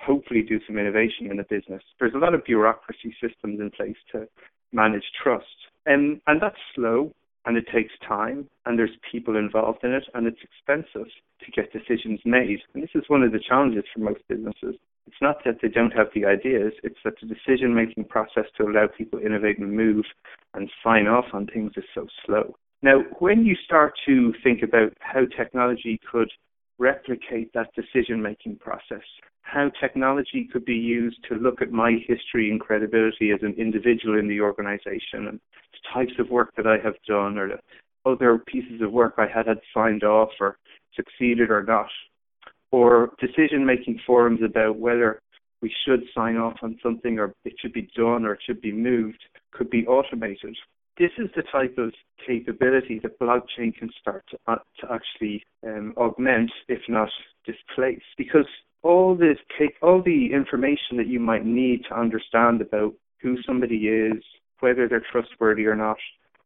hopefully 0.04 0.42
do 0.42 0.60
some 0.66 0.78
innovation 0.78 1.30
in 1.30 1.36
the 1.36 1.44
business. 1.44 1.82
There's 1.98 2.14
a 2.14 2.18
lot 2.18 2.34
of 2.34 2.44
bureaucracy 2.44 3.14
systems 3.20 3.60
in 3.60 3.70
place 3.70 3.96
to 4.12 4.28
manage 4.72 5.04
trust. 5.22 5.46
And, 5.86 6.20
and 6.26 6.40
that's 6.40 6.56
slow 6.74 7.12
and 7.44 7.56
it 7.56 7.64
takes 7.72 7.92
time 8.06 8.48
and 8.66 8.78
there's 8.78 8.96
people 9.10 9.36
involved 9.36 9.80
in 9.82 9.92
it 9.92 10.04
and 10.14 10.26
it's 10.26 10.38
expensive 10.42 11.10
to 11.40 11.50
get 11.50 11.72
decisions 11.72 12.20
made. 12.24 12.60
And 12.74 12.82
this 12.82 12.90
is 12.94 13.04
one 13.08 13.22
of 13.22 13.32
the 13.32 13.40
challenges 13.40 13.84
for 13.92 14.00
most 14.00 14.20
businesses. 14.28 14.76
It's 15.06 15.20
not 15.20 15.38
that 15.44 15.58
they 15.60 15.68
don't 15.68 15.92
have 15.92 16.06
the 16.14 16.24
ideas, 16.24 16.72
it's 16.84 16.98
that 17.04 17.14
the 17.20 17.26
decision 17.26 17.74
making 17.74 18.04
process 18.04 18.44
to 18.56 18.64
allow 18.64 18.86
people 18.86 19.18
to 19.18 19.26
innovate 19.26 19.58
and 19.58 19.72
move 19.72 20.04
and 20.54 20.70
sign 20.84 21.08
off 21.08 21.26
on 21.32 21.46
things 21.46 21.72
is 21.76 21.84
so 21.94 22.06
slow. 22.24 22.54
Now, 22.82 23.00
when 23.18 23.44
you 23.44 23.56
start 23.64 23.94
to 24.06 24.32
think 24.42 24.62
about 24.62 24.92
how 25.00 25.26
technology 25.36 26.00
could 26.10 26.30
replicate 26.78 27.52
that 27.54 27.70
decision 27.74 28.20
making 28.22 28.56
process, 28.56 29.04
how 29.42 29.70
technology 29.80 30.48
could 30.52 30.64
be 30.64 30.74
used 30.74 31.18
to 31.28 31.36
look 31.36 31.60
at 31.62 31.72
my 31.72 31.98
history 32.06 32.50
and 32.50 32.60
credibility 32.60 33.30
as 33.30 33.40
an 33.42 33.54
individual 33.58 34.18
in 34.18 34.28
the 34.28 34.40
organization 34.40 35.28
and 35.28 35.40
the 35.72 35.78
types 35.92 36.12
of 36.18 36.30
work 36.30 36.52
that 36.56 36.66
I 36.66 36.78
have 36.82 36.94
done 37.06 37.38
or 37.38 37.48
the 37.48 37.58
other 38.04 38.38
pieces 38.38 38.80
of 38.82 38.92
work 38.92 39.14
I 39.18 39.26
had 39.26 39.46
had 39.46 39.60
signed 39.74 40.04
off 40.04 40.30
or 40.40 40.56
succeeded 40.96 41.50
or 41.50 41.62
not, 41.62 41.88
or 42.70 43.10
decision 43.20 43.64
making 43.64 44.00
forums 44.06 44.40
about 44.44 44.78
whether 44.78 45.20
we 45.60 45.72
should 45.86 46.02
sign 46.14 46.36
off 46.36 46.56
on 46.62 46.78
something 46.82 47.18
or 47.18 47.32
it 47.44 47.54
should 47.60 47.72
be 47.72 47.88
done 47.96 48.24
or 48.24 48.34
it 48.34 48.40
should 48.44 48.60
be 48.60 48.72
moved 48.72 49.22
could 49.52 49.70
be 49.70 49.86
automated 49.86 50.56
this 50.98 51.10
is 51.18 51.28
the 51.34 51.42
type 51.42 51.76
of 51.78 51.92
capability 52.26 53.00
that 53.02 53.18
blockchain 53.18 53.74
can 53.74 53.90
start 54.00 54.24
to, 54.30 54.38
uh, 54.46 54.56
to 54.80 54.92
actually 54.92 55.42
um, 55.66 55.94
augment, 55.96 56.50
if 56.68 56.80
not 56.88 57.08
displace, 57.46 58.02
because 58.16 58.46
all 58.82 59.14
this 59.14 59.38
all 59.80 60.02
the 60.02 60.32
information 60.32 60.96
that 60.96 61.06
you 61.06 61.20
might 61.20 61.44
need 61.44 61.82
to 61.88 61.98
understand 61.98 62.60
about 62.60 62.92
who 63.20 63.36
somebody 63.46 63.88
is, 63.88 64.22
whether 64.60 64.88
they're 64.88 65.04
trustworthy 65.10 65.66
or 65.66 65.76
not, 65.76 65.96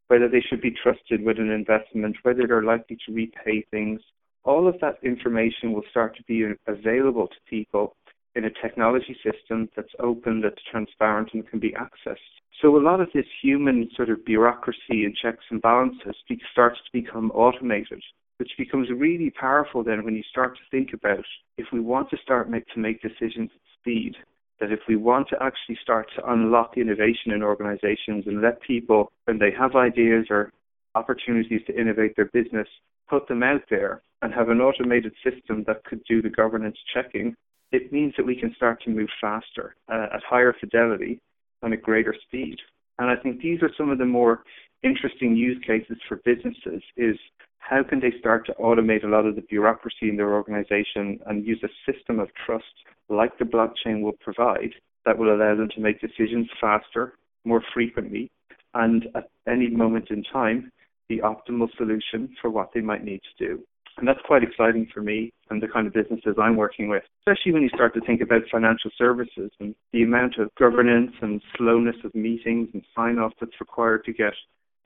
whether 0.08 0.28
they 0.28 0.40
should 0.40 0.60
be 0.60 0.74
trusted 0.82 1.24
with 1.24 1.38
an 1.38 1.50
investment, 1.50 2.16
whether 2.22 2.46
they're 2.46 2.62
likely 2.62 2.96
to 3.06 3.12
repay 3.12 3.64
things, 3.70 4.00
all 4.44 4.68
of 4.68 4.78
that 4.80 4.98
information 5.02 5.72
will 5.72 5.82
start 5.90 6.16
to 6.16 6.22
be 6.24 6.44
available 6.66 7.26
to 7.26 7.36
people 7.48 7.96
in 8.36 8.44
a 8.44 8.50
technology 8.50 9.16
system 9.24 9.68
that's 9.74 9.94
open, 9.98 10.42
that's 10.42 10.62
transparent, 10.70 11.30
and 11.32 11.48
can 11.48 11.58
be 11.58 11.72
accessed. 11.72 12.16
So 12.62 12.76
a 12.76 12.80
lot 12.80 13.00
of 13.00 13.08
this 13.12 13.26
human 13.42 13.88
sort 13.96 14.10
of 14.10 14.24
bureaucracy 14.24 15.04
and 15.04 15.14
checks 15.14 15.44
and 15.50 15.60
balances 15.60 16.14
starts 16.52 16.78
to 16.84 16.92
become 16.92 17.30
automated, 17.32 18.02
which 18.38 18.52
becomes 18.58 18.88
really 18.90 19.30
powerful 19.30 19.82
then 19.82 20.04
when 20.04 20.14
you 20.14 20.22
start 20.30 20.56
to 20.56 20.62
think 20.70 20.92
about 20.92 21.24
if 21.58 21.66
we 21.72 21.80
want 21.80 22.10
to 22.10 22.16
start 22.22 22.50
make, 22.50 22.66
to 22.68 22.78
make 22.78 23.02
decisions 23.02 23.50
at 23.54 23.60
speed, 23.80 24.14
that 24.60 24.72
if 24.72 24.80
we 24.88 24.96
want 24.96 25.28
to 25.28 25.36
actually 25.42 25.78
start 25.82 26.06
to 26.16 26.32
unlock 26.32 26.76
innovation 26.76 27.32
in 27.32 27.42
organizations 27.42 28.24
and 28.26 28.40
let 28.40 28.60
people, 28.62 29.12
when 29.24 29.38
they 29.38 29.50
have 29.58 29.74
ideas 29.74 30.26
or 30.30 30.52
opportunities 30.94 31.60
to 31.66 31.78
innovate 31.78 32.16
their 32.16 32.30
business, 32.32 32.68
put 33.08 33.28
them 33.28 33.42
out 33.42 33.62
there 33.68 34.02
and 34.22 34.32
have 34.32 34.48
an 34.48 34.60
automated 34.60 35.12
system 35.22 35.62
that 35.66 35.84
could 35.84 36.02
do 36.08 36.22
the 36.22 36.30
governance 36.30 36.76
checking, 36.94 37.34
it 37.72 37.92
means 37.92 38.14
that 38.16 38.26
we 38.26 38.36
can 38.36 38.54
start 38.54 38.82
to 38.82 38.90
move 38.90 39.08
faster 39.20 39.76
uh, 39.88 40.06
at 40.14 40.22
higher 40.28 40.54
fidelity 40.58 41.20
and 41.62 41.72
at 41.72 41.82
greater 41.82 42.14
speed. 42.26 42.56
And 42.98 43.10
I 43.10 43.16
think 43.16 43.40
these 43.40 43.62
are 43.62 43.70
some 43.76 43.90
of 43.90 43.98
the 43.98 44.04
more 44.04 44.44
interesting 44.82 45.36
use 45.36 45.62
cases 45.66 45.98
for 46.08 46.20
businesses 46.24 46.82
is 46.96 47.16
how 47.58 47.82
can 47.82 48.00
they 48.00 48.12
start 48.18 48.46
to 48.46 48.54
automate 48.54 49.04
a 49.04 49.08
lot 49.08 49.26
of 49.26 49.34
the 49.34 49.42
bureaucracy 49.42 50.08
in 50.08 50.16
their 50.16 50.34
organization 50.34 51.18
and 51.26 51.44
use 51.44 51.62
a 51.64 51.92
system 51.92 52.20
of 52.20 52.28
trust 52.46 52.64
like 53.08 53.36
the 53.38 53.44
blockchain 53.44 54.02
will 54.02 54.16
provide 54.20 54.70
that 55.04 55.18
will 55.18 55.34
allow 55.34 55.54
them 55.54 55.68
to 55.74 55.80
make 55.80 56.00
decisions 56.00 56.48
faster, 56.60 57.14
more 57.44 57.62
frequently, 57.74 58.30
and 58.74 59.06
at 59.14 59.30
any 59.48 59.68
moment 59.68 60.10
in 60.10 60.22
time, 60.24 60.70
the 61.08 61.18
optimal 61.18 61.68
solution 61.76 62.34
for 62.40 62.50
what 62.50 62.70
they 62.74 62.80
might 62.80 63.04
need 63.04 63.20
to 63.38 63.46
do. 63.46 63.62
And 63.98 64.06
that's 64.06 64.20
quite 64.26 64.42
exciting 64.42 64.88
for 64.92 65.00
me 65.00 65.32
and 65.48 65.62
the 65.62 65.68
kind 65.68 65.86
of 65.86 65.94
businesses 65.94 66.36
I'm 66.40 66.56
working 66.56 66.88
with, 66.88 67.02
especially 67.20 67.52
when 67.52 67.62
you 67.62 67.70
start 67.70 67.94
to 67.94 68.00
think 68.02 68.20
about 68.20 68.42
financial 68.50 68.90
services 68.98 69.50
and 69.58 69.74
the 69.92 70.02
amount 70.02 70.36
of 70.38 70.54
governance 70.58 71.12
and 71.22 71.40
slowness 71.56 71.96
of 72.04 72.14
meetings 72.14 72.68
and 72.74 72.82
sign 72.94 73.18
off 73.18 73.32
that's 73.40 73.58
required 73.58 74.04
to 74.04 74.12
get 74.12 74.34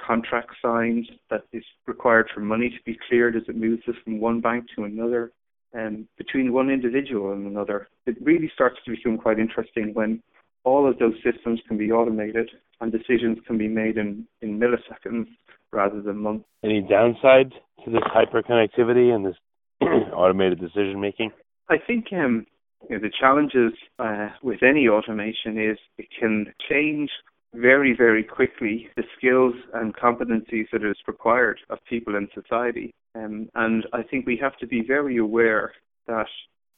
contracts 0.05 0.55
signed, 0.63 1.11
that 1.31 1.43
is 1.53 1.65
required 1.87 2.29
for 2.33 2.41
money 2.41 2.71
to 2.71 2.83
be 2.85 2.99
cleared 3.09 3.37
as 3.37 3.43
it 3.49 3.57
moves 3.57 3.83
from 4.05 4.21
one 4.21 4.41
bank 4.41 4.67
to 4.77 4.85
another 4.85 5.33
and 5.73 6.07
between 6.17 6.53
one 6.53 6.71
individual 6.71 7.33
and 7.33 7.47
another. 7.47 7.89
It 8.07 8.17
really 8.21 8.51
starts 8.55 8.77
to 8.85 8.91
become 8.91 9.19
quite 9.19 9.39
interesting 9.39 9.93
when 9.95 10.23
all 10.65 10.89
of 10.89 10.99
those 10.99 11.15
systems 11.25 11.61
can 11.67 11.79
be 11.79 11.91
automated 11.91 12.51
and 12.81 12.93
decisions 12.93 13.39
can 13.47 13.57
be 13.59 13.69
made 13.69 13.97
in, 13.97 14.27
in 14.43 14.59
milliseconds 14.59 15.27
rather 15.73 16.03
than 16.03 16.19
months. 16.19 16.45
Any 16.65 16.83
downside 16.83 17.53
to 17.85 17.91
this 17.91 18.03
hyperconnectivity 18.15 19.15
and 19.15 19.27
this 19.27 19.37
automated 20.15 20.61
decision 20.61 21.01
making? 21.01 21.31
I 21.69 21.77
think 21.87 22.07
um, 22.13 22.47
you 22.89 22.97
know, 22.97 23.03
the 23.03 23.13
challenges 23.19 23.73
uh, 23.99 24.29
with 24.43 24.63
any 24.63 24.89
automation 24.89 25.59
is 25.59 25.79
it 25.99 26.07
can 26.19 26.53
change 26.69 27.11
very, 27.55 27.95
very 27.97 28.23
quickly 28.23 28.89
the 28.97 29.03
skills 29.17 29.55
and 29.75 29.97
competencies 29.97 30.67
that 30.73 30.85
is 30.85 30.97
required 31.07 31.59
of 31.69 31.79
people 31.89 32.17
in 32.17 32.29
society. 32.35 32.95
Um, 33.15 33.49
and 33.55 33.87
I 33.93 34.03
think 34.03 34.27
we 34.27 34.39
have 34.41 34.57
to 34.59 34.67
be 34.67 34.83
very 34.87 35.17
aware 35.17 35.73
that 36.07 36.27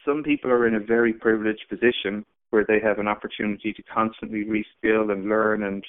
some 0.04 0.22
people 0.22 0.50
are 0.50 0.66
in 0.66 0.74
a 0.74 0.80
very 0.80 1.12
privileged 1.12 1.64
position 1.68 2.24
where 2.50 2.64
they 2.66 2.80
have 2.82 2.98
an 2.98 3.08
opportunity 3.08 3.72
to 3.72 3.82
constantly 3.82 4.44
reskill 4.44 5.12
and 5.12 5.28
learn 5.28 5.62
and 5.64 5.84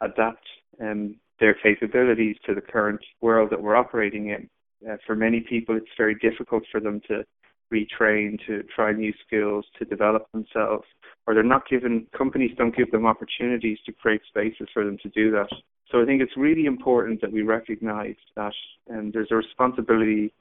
adapt 0.00 0.46
um, 0.80 1.16
their 1.40 1.54
capabilities 1.54 2.36
to 2.46 2.54
the 2.54 2.60
current 2.60 3.00
world 3.20 3.50
that 3.50 3.62
we're 3.62 3.76
operating 3.76 4.28
in. 4.28 4.48
Uh, 4.86 4.96
for 5.06 5.14
many 5.14 5.40
people, 5.40 5.76
it's 5.76 5.86
very 5.96 6.14
difficult 6.16 6.62
for 6.70 6.80
them 6.80 7.00
to 7.08 7.24
retrain, 7.72 8.38
to 8.46 8.62
try 8.74 8.92
new 8.92 9.12
skills, 9.26 9.64
to 9.78 9.84
develop 9.84 10.26
themselves, 10.32 10.84
or 11.26 11.34
they're 11.34 11.42
not 11.42 11.68
given, 11.68 12.06
companies 12.16 12.52
don't 12.56 12.76
give 12.76 12.90
them 12.90 13.06
opportunities 13.06 13.78
to 13.84 13.92
create 13.92 14.22
spaces 14.28 14.68
for 14.72 14.84
them 14.84 14.96
to 15.02 15.08
do 15.10 15.30
that. 15.30 15.48
So 15.90 16.02
I 16.02 16.06
think 16.06 16.22
it's 16.22 16.36
really 16.36 16.66
important 16.66 17.20
that 17.20 17.32
we 17.32 17.42
recognize 17.42 18.16
that 18.36 18.52
um, 18.90 19.10
there's 19.12 19.28
a 19.30 19.36
responsibility 19.36 20.32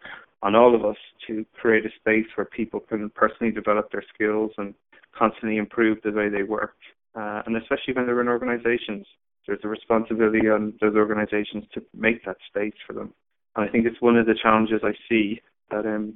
on 0.43 0.55
all 0.55 0.75
of 0.75 0.85
us 0.85 0.97
to 1.27 1.45
create 1.59 1.85
a 1.85 1.89
space 1.99 2.27
where 2.35 2.45
people 2.45 2.79
can 2.79 3.09
personally 3.09 3.51
develop 3.51 3.91
their 3.91 4.03
skills 4.13 4.51
and 4.57 4.73
constantly 5.17 5.57
improve 5.57 5.97
the 6.03 6.11
way 6.11 6.29
they 6.29 6.43
work. 6.43 6.75
Uh, 7.15 7.41
and 7.45 7.57
especially 7.57 7.93
when 7.93 8.05
they're 8.05 8.21
in 8.21 8.27
organizations, 8.27 9.05
there's 9.47 9.59
a 9.63 9.67
responsibility 9.67 10.47
on 10.49 10.73
those 10.81 10.95
organizations 10.95 11.63
to 11.73 11.81
make 11.95 12.23
that 12.25 12.37
space 12.47 12.75
for 12.85 12.93
them. 12.93 13.13
And 13.57 13.67
I 13.67 13.71
think 13.71 13.85
it's 13.85 14.01
one 14.01 14.15
of 14.15 14.27
the 14.27 14.35
challenges 14.41 14.81
I 14.83 14.93
see 15.09 15.41
that 15.71 15.85
um, 15.85 16.13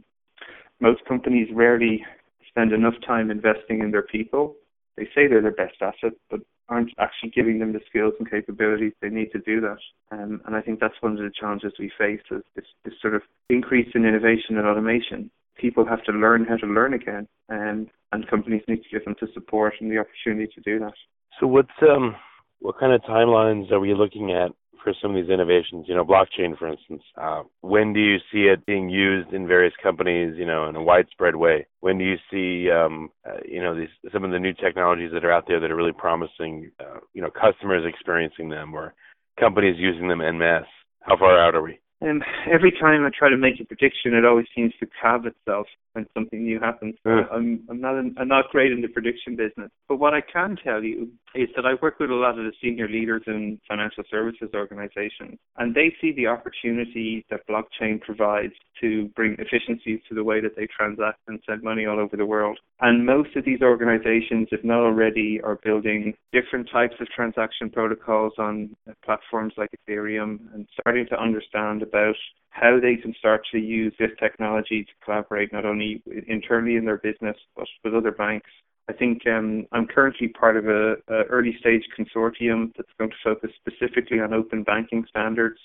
most 0.80 1.04
companies 1.06 1.50
rarely 1.54 2.06
spend 2.48 2.72
enough 2.72 2.94
time 3.06 3.32
investing 3.32 3.82
in 3.82 3.92
their 3.92 4.04
people. 4.04 4.56
They 4.96 5.06
say 5.16 5.28
they're 5.28 5.42
their 5.42 5.52
best 5.52 5.82
asset, 5.82 6.14
but 6.30 6.42
aren't 6.70 6.92
actually 7.00 7.32
giving 7.32 7.60
them 7.60 7.74
the 7.74 7.82
skills 7.90 8.14
and 8.20 8.30
capabilities 8.30 8.94
they 9.02 9.10
need 9.10 9.32
to 9.32 9.40
do 9.40 9.60
that. 9.60 9.78
Um, 10.12 10.42
and 10.46 10.56
I 10.56 10.62
think 10.62 10.80
that's 10.80 10.94
one 11.02 11.14
of 11.14 11.18
the 11.18 11.32
challenges 11.38 11.74
we 11.80 11.92
face 11.98 12.22
is 12.30 12.44
this, 12.56 12.66
this 12.86 12.94
sort 13.02 13.16
of 13.16 13.24
increase 13.50 13.90
in 13.96 14.06
innovation 14.06 14.58
and 14.58 14.68
automation. 14.68 15.32
People 15.58 15.86
have 15.86 16.04
to 16.06 16.12
learn 16.12 16.46
how 16.46 16.58
to 16.58 16.66
learn 16.66 16.94
again, 16.94 17.28
and 17.50 17.90
and 18.14 18.28
companies 18.28 18.64
need 18.68 18.84
to 18.84 18.90
give 18.92 19.06
them 19.06 19.16
the 19.20 19.28
support 19.34 19.74
and 19.80 19.92
the 19.92 19.98
opportunity 19.98 20.52
to 20.56 20.62
do 20.62 20.80
that. 20.80 20.94
So 21.40 21.48
what's 21.48 21.70
um 21.82 22.16
what 22.60 22.80
kind 22.80 22.94
of 22.94 23.02
timelines 23.02 23.72
are 23.72 23.80
we 23.80 23.94
looking 23.94 24.32
at 24.32 24.52
for 24.84 24.94
some 25.02 25.16
of 25.16 25.22
these 25.22 25.32
innovations? 25.32 25.86
You 25.88 25.96
know, 25.96 26.06
blockchain, 26.06 26.58
for 26.58 26.68
instance. 26.68 27.04
Uh, 27.16 27.44
when 27.62 27.94
do 27.94 28.00
you 28.00 28.18
see 28.32 28.44
it 28.44 28.66
being 28.66 28.90
used 28.90 29.34
in 29.34 29.48
various 29.48 29.74
companies? 29.82 30.36
You 30.38 30.46
know, 30.46 30.68
in 30.70 30.76
a 30.76 30.84
widespread 30.84 31.36
way. 31.36 31.68
When 31.80 31.98
do 31.98 32.04
you 32.04 32.18
see, 32.30 32.72
um, 32.72 33.10
uh, 33.26 33.40
you 33.46 33.62
know, 33.62 33.76
these 33.76 33.90
some 34.12 34.24
of 34.24 34.32
the 34.32 34.40
new 34.40 34.54
technologies 34.54 35.12
that 35.14 35.26
are 35.26 35.32
out 35.32 35.46
there 35.48 35.60
that 35.60 35.72
are 35.72 35.76
really 35.76 35.94
promising? 35.94 36.72
Uh, 36.80 37.00
you 37.14 37.22
know, 37.22 37.30
customers 37.30 37.84
experiencing 37.88 38.50
them 38.50 38.74
or 38.74 38.94
companies 39.40 39.76
using 39.78 40.08
them 40.08 40.22
en 40.22 40.38
masse. 40.38 40.66
How 41.02 41.18
far 41.18 41.40
out 41.40 41.56
are 41.56 41.62
we? 41.62 41.80
And 42.02 42.24
every 42.52 42.72
time 42.72 43.06
I 43.06 43.12
try 43.18 43.30
to 43.30 43.38
make 43.38 43.60
a 43.60 43.66
prediction, 43.66 44.16
it 44.16 44.26
always 44.26 44.48
seems 44.56 44.74
to 44.80 44.88
calve 45.02 45.26
itself 45.28 45.68
when 45.94 46.06
something 46.14 46.44
new 46.44 46.60
happens. 46.60 46.96
Uh. 47.06 47.24
I'm 47.32 47.64
I'm 47.70 47.82
not 47.82 47.98
in, 47.98 48.16
I'm 48.18 48.28
not 48.28 48.50
great 48.50 48.72
in 48.72 48.82
the 48.82 48.88
prediction 48.88 49.36
business, 49.36 49.72
but 49.88 49.98
what 49.98 50.14
I 50.14 50.22
can 50.22 50.58
tell 50.64 50.84
you 50.84 51.10
is 51.36 51.50
that 51.56 51.66
I 51.66 51.74
work 51.82 52.00
with 52.00 52.12
a 52.12 52.16
lot 52.16 52.38
of 52.38 52.46
the 52.46 52.54
senior 52.62 52.88
leaders 52.88 53.24
in 53.28 53.60
financial 53.68 54.04
services 54.10 54.50
organizations, 54.54 55.38
and 55.58 55.74
they 55.74 55.94
see 56.02 56.12
the 56.14 56.28
opportunity 56.28 57.26
that 57.30 57.48
blockchain 57.48 58.02
provides 58.02 58.54
to 58.82 59.08
bring 59.16 59.36
efficiencies 59.38 60.00
to 60.10 60.16
the 60.16 60.24
way 60.24 60.42
that 60.42 60.56
they 60.56 60.68
transact 60.68 61.20
and 61.28 61.40
send 61.48 61.62
money 61.62 61.86
all 61.86 62.00
over 62.00 62.18
the 62.18 62.26
world. 62.26 62.60
And 62.80 63.06
most 63.06 63.36
of 63.36 63.46
these 63.46 63.62
organizations, 63.62 64.48
if 64.52 64.64
not 64.64 64.80
already, 64.80 65.40
are 65.44 65.60
building 65.64 66.14
different 66.34 66.70
types 66.72 66.96
of 67.00 67.08
transaction 67.10 67.70
protocols 67.70 68.34
on 68.38 68.76
platforms 69.06 69.54
like 69.58 69.70
Ethereum 69.88 70.40
and 70.54 70.68
starting 70.80 71.06
to 71.08 71.22
understand 71.22 71.84
about 71.84 72.16
how 72.50 72.80
they 72.82 72.96
can 72.96 73.14
start 73.18 73.42
to 73.52 73.58
use 73.58 73.94
this 73.98 74.12
technology 74.20 74.84
to 74.84 74.92
collaborate 75.06 75.54
not 75.54 75.66
only 75.66 75.81
internally 76.28 76.76
in 76.76 76.86
their 76.86 76.98
business 76.98 77.38
but 77.56 77.68
with 77.84 77.96
other 77.96 78.12
banks. 78.12 78.50
I 78.90 78.94
think 78.94 79.22
um, 79.28 79.66
I'm 79.72 79.88
currently 79.88 80.28
part 80.28 80.58
of 80.58 80.68
a, 80.68 80.96
a 81.08 81.24
early 81.30 81.56
stage 81.60 81.84
consortium 81.98 82.72
that's 82.76 82.90
going 82.98 83.12
to 83.12 83.16
focus 83.24 83.52
specifically 83.62 84.20
on 84.20 84.34
open 84.34 84.64
banking 84.64 85.06
standards. 85.10 85.60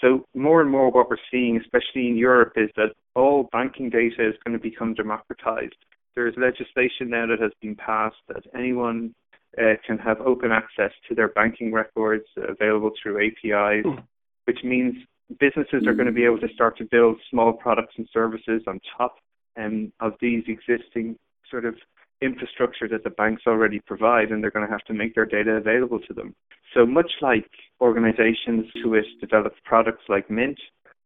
So 0.00 0.26
more 0.34 0.60
and 0.60 0.70
more 0.70 0.90
what 0.90 1.08
we're 1.08 1.16
seeing, 1.30 1.58
especially 1.58 2.08
in 2.08 2.16
Europe, 2.16 2.54
is 2.56 2.70
that 2.76 2.94
all 3.14 3.48
banking 3.52 3.88
data 3.88 4.28
is 4.28 4.34
going 4.44 4.58
to 4.58 4.62
become 4.62 4.94
democratized. 4.94 5.76
There 6.14 6.26
is 6.26 6.34
legislation 6.36 7.10
now 7.10 7.26
that 7.26 7.40
has 7.40 7.52
been 7.60 7.76
passed 7.76 8.16
that 8.28 8.42
anyone 8.54 9.14
uh, 9.58 9.74
can 9.86 9.98
have 9.98 10.20
open 10.20 10.50
access 10.50 10.92
to 11.08 11.14
their 11.14 11.28
banking 11.28 11.72
records 11.72 12.26
available 12.36 12.90
through 13.00 13.26
APIs, 13.26 13.84
hmm. 13.84 14.00
which 14.44 14.58
means 14.64 14.94
businesses 15.40 15.86
are 15.86 15.94
going 15.94 16.06
to 16.06 16.12
be 16.12 16.24
able 16.24 16.40
to 16.40 16.48
start 16.54 16.76
to 16.78 16.84
build 16.84 17.18
small 17.30 17.52
products 17.52 17.94
and 17.96 18.08
services 18.12 18.62
on 18.66 18.80
top 18.96 19.16
um, 19.56 19.92
of 20.00 20.12
these 20.20 20.44
existing 20.46 21.16
sort 21.50 21.64
of 21.64 21.74
infrastructure 22.22 22.88
that 22.88 23.04
the 23.04 23.10
banks 23.10 23.42
already 23.46 23.80
provide, 23.80 24.30
and 24.30 24.42
they're 24.42 24.50
going 24.50 24.66
to 24.66 24.72
have 24.72 24.84
to 24.84 24.94
make 24.94 25.14
their 25.14 25.26
data 25.26 25.52
available 25.52 26.00
to 26.00 26.14
them. 26.14 26.34
So 26.74 26.86
much 26.86 27.10
like 27.20 27.48
organizations 27.80 28.66
who 28.82 28.94
have 28.94 29.04
developed 29.20 29.62
products 29.64 30.04
like 30.08 30.30
Mint, 30.30 30.58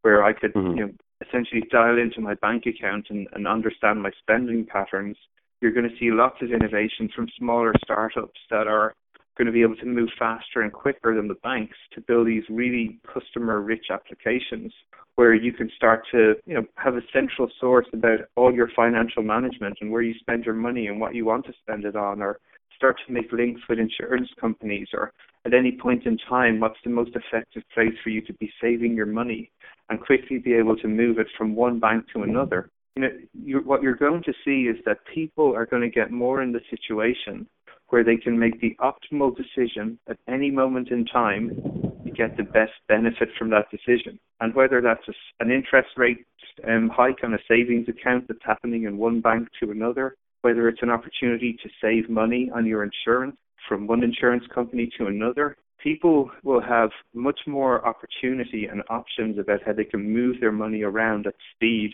where 0.03 0.25
I 0.25 0.33
could 0.33 0.55
mm-hmm. 0.55 0.79
you 0.79 0.87
know, 0.87 0.93
essentially 1.27 1.63
dial 1.71 1.99
into 1.99 2.21
my 2.21 2.35
bank 2.35 2.65
account 2.67 3.07
and, 3.11 3.27
and 3.33 3.47
understand 3.47 4.03
my 4.03 4.11
spending 4.21 4.65
patterns, 4.67 5.17
you're 5.61 5.73
going 5.73 5.89
to 5.89 5.97
see 5.99 6.11
lots 6.11 6.37
of 6.41 6.53
innovation 6.53 7.11
from 7.15 7.29
smaller 7.39 7.75
startups 7.85 8.41
that 8.51 8.67
are 8.67 8.95
going 9.37 9.47
to 9.47 9.53
be 9.53 9.63
able 9.63 9.77
to 9.77 9.87
move 9.87 10.09
faster 10.19 10.63
and 10.63 10.73
quicker 10.73 11.15
than 11.15 11.29
the 11.29 11.35
banks 11.43 11.77
to 11.95 12.01
build 12.01 12.27
these 12.27 12.43
really 12.49 12.99
customer 13.13 13.61
rich 13.61 13.87
applications 13.91 14.73
where 15.21 15.35
you 15.35 15.53
can 15.53 15.71
start 15.77 16.03
to 16.11 16.35
you 16.47 16.55
know 16.55 16.65
have 16.77 16.95
a 16.95 17.03
central 17.13 17.47
source 17.61 17.85
about 17.93 18.21
all 18.37 18.51
your 18.55 18.71
financial 18.75 19.23
management 19.23 19.77
and 19.83 19.93
where 19.93 20.01
you 20.01 20.15
spend 20.19 20.47
your 20.47 20.55
money 20.55 20.87
and 20.87 20.99
what 20.99 21.15
you 21.15 21.27
want 21.27 21.45
to 21.45 21.53
spend 21.61 21.85
it 21.85 21.95
on 21.95 22.23
or 22.23 22.41
start 22.75 22.97
to 23.07 23.13
make 23.13 23.31
links 23.31 23.61
with 23.69 23.79
insurance 23.79 24.31
companies 24.41 24.89
or 24.95 25.13
at 25.45 25.53
any 25.53 25.73
point 25.73 26.07
in 26.07 26.17
time 26.27 26.59
what's 26.59 26.83
the 26.85 26.91
most 26.91 27.11
effective 27.15 27.63
place 27.75 27.93
for 28.03 28.09
you 28.09 28.23
to 28.23 28.33
be 28.41 28.51
saving 28.63 28.95
your 28.95 29.05
money 29.05 29.51
and 29.91 30.01
quickly 30.01 30.39
be 30.39 30.55
able 30.55 30.75
to 30.75 30.89
move 30.89 31.19
it 31.19 31.27
from 31.37 31.55
one 31.55 31.79
bank 31.79 32.03
to 32.15 32.23
another? 32.23 32.71
You 32.97 33.03
know 33.03 33.11
you, 33.35 33.59
what 33.59 33.83
you're 33.83 33.97
going 34.07 34.23
to 34.23 34.33
see 34.43 34.71
is 34.73 34.79
that 34.87 35.05
people 35.13 35.55
are 35.55 35.67
going 35.67 35.83
to 35.83 35.91
get 35.91 36.11
more 36.11 36.41
in 36.41 36.51
the 36.51 36.63
situation 36.71 37.47
where 37.89 38.05
they 38.05 38.17
can 38.17 38.39
make 38.39 38.59
the 38.63 38.75
optimal 38.81 39.37
decision 39.37 39.99
at 40.09 40.17
any 40.27 40.51
moment 40.51 40.91
in 40.91 41.05
time 41.05 41.90
get 42.11 42.37
the 42.37 42.43
best 42.43 42.73
benefit 42.89 43.29
from 43.39 43.51
that 43.51 43.71
decision. 43.71 44.19
And 44.41 44.55
whether 44.55 44.81
that's 44.81 45.07
a, 45.09 45.13
an 45.43 45.51
interest 45.51 45.91
rate 45.97 46.25
um, 46.67 46.91
hike 46.93 47.23
on 47.23 47.35
a 47.35 47.39
savings 47.49 47.89
account 47.89 48.29
that's 48.29 48.45
happening 48.45 48.85
in 48.85 48.99
one 48.99 49.21
bank 49.21 49.49
to 49.61 49.71
another, 49.71 50.17
whether 50.43 50.69
it's 50.69 50.83
an 50.83 50.91
opportunity 50.91 51.57
to 51.63 51.69
save 51.81 52.09
money 52.09 52.51
on 52.55 52.67
your 52.67 52.83
insurance 52.83 53.37
from 53.69 53.87
one 53.87 54.03
insurance 54.03 54.45
company 54.55 54.91
to 54.99 55.07
another, 55.07 55.57
people 55.83 56.31
will 56.45 56.61
have 56.61 56.91
much 57.15 57.41
more 57.47 57.87
opportunity 57.87 58.67
and 58.67 58.83
options 58.89 59.39
about 59.39 59.61
how 59.65 59.73
they 59.73 59.85
can 59.85 60.13
move 60.13 60.37
their 60.41 60.53
money 60.53 60.83
around 60.83 61.27
at 61.27 61.35
speed 61.55 61.93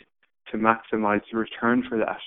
to 0.51 0.59
maximize 0.59 1.23
the 1.31 1.39
return 1.39 1.85
for 1.89 1.99
that. 1.99 2.21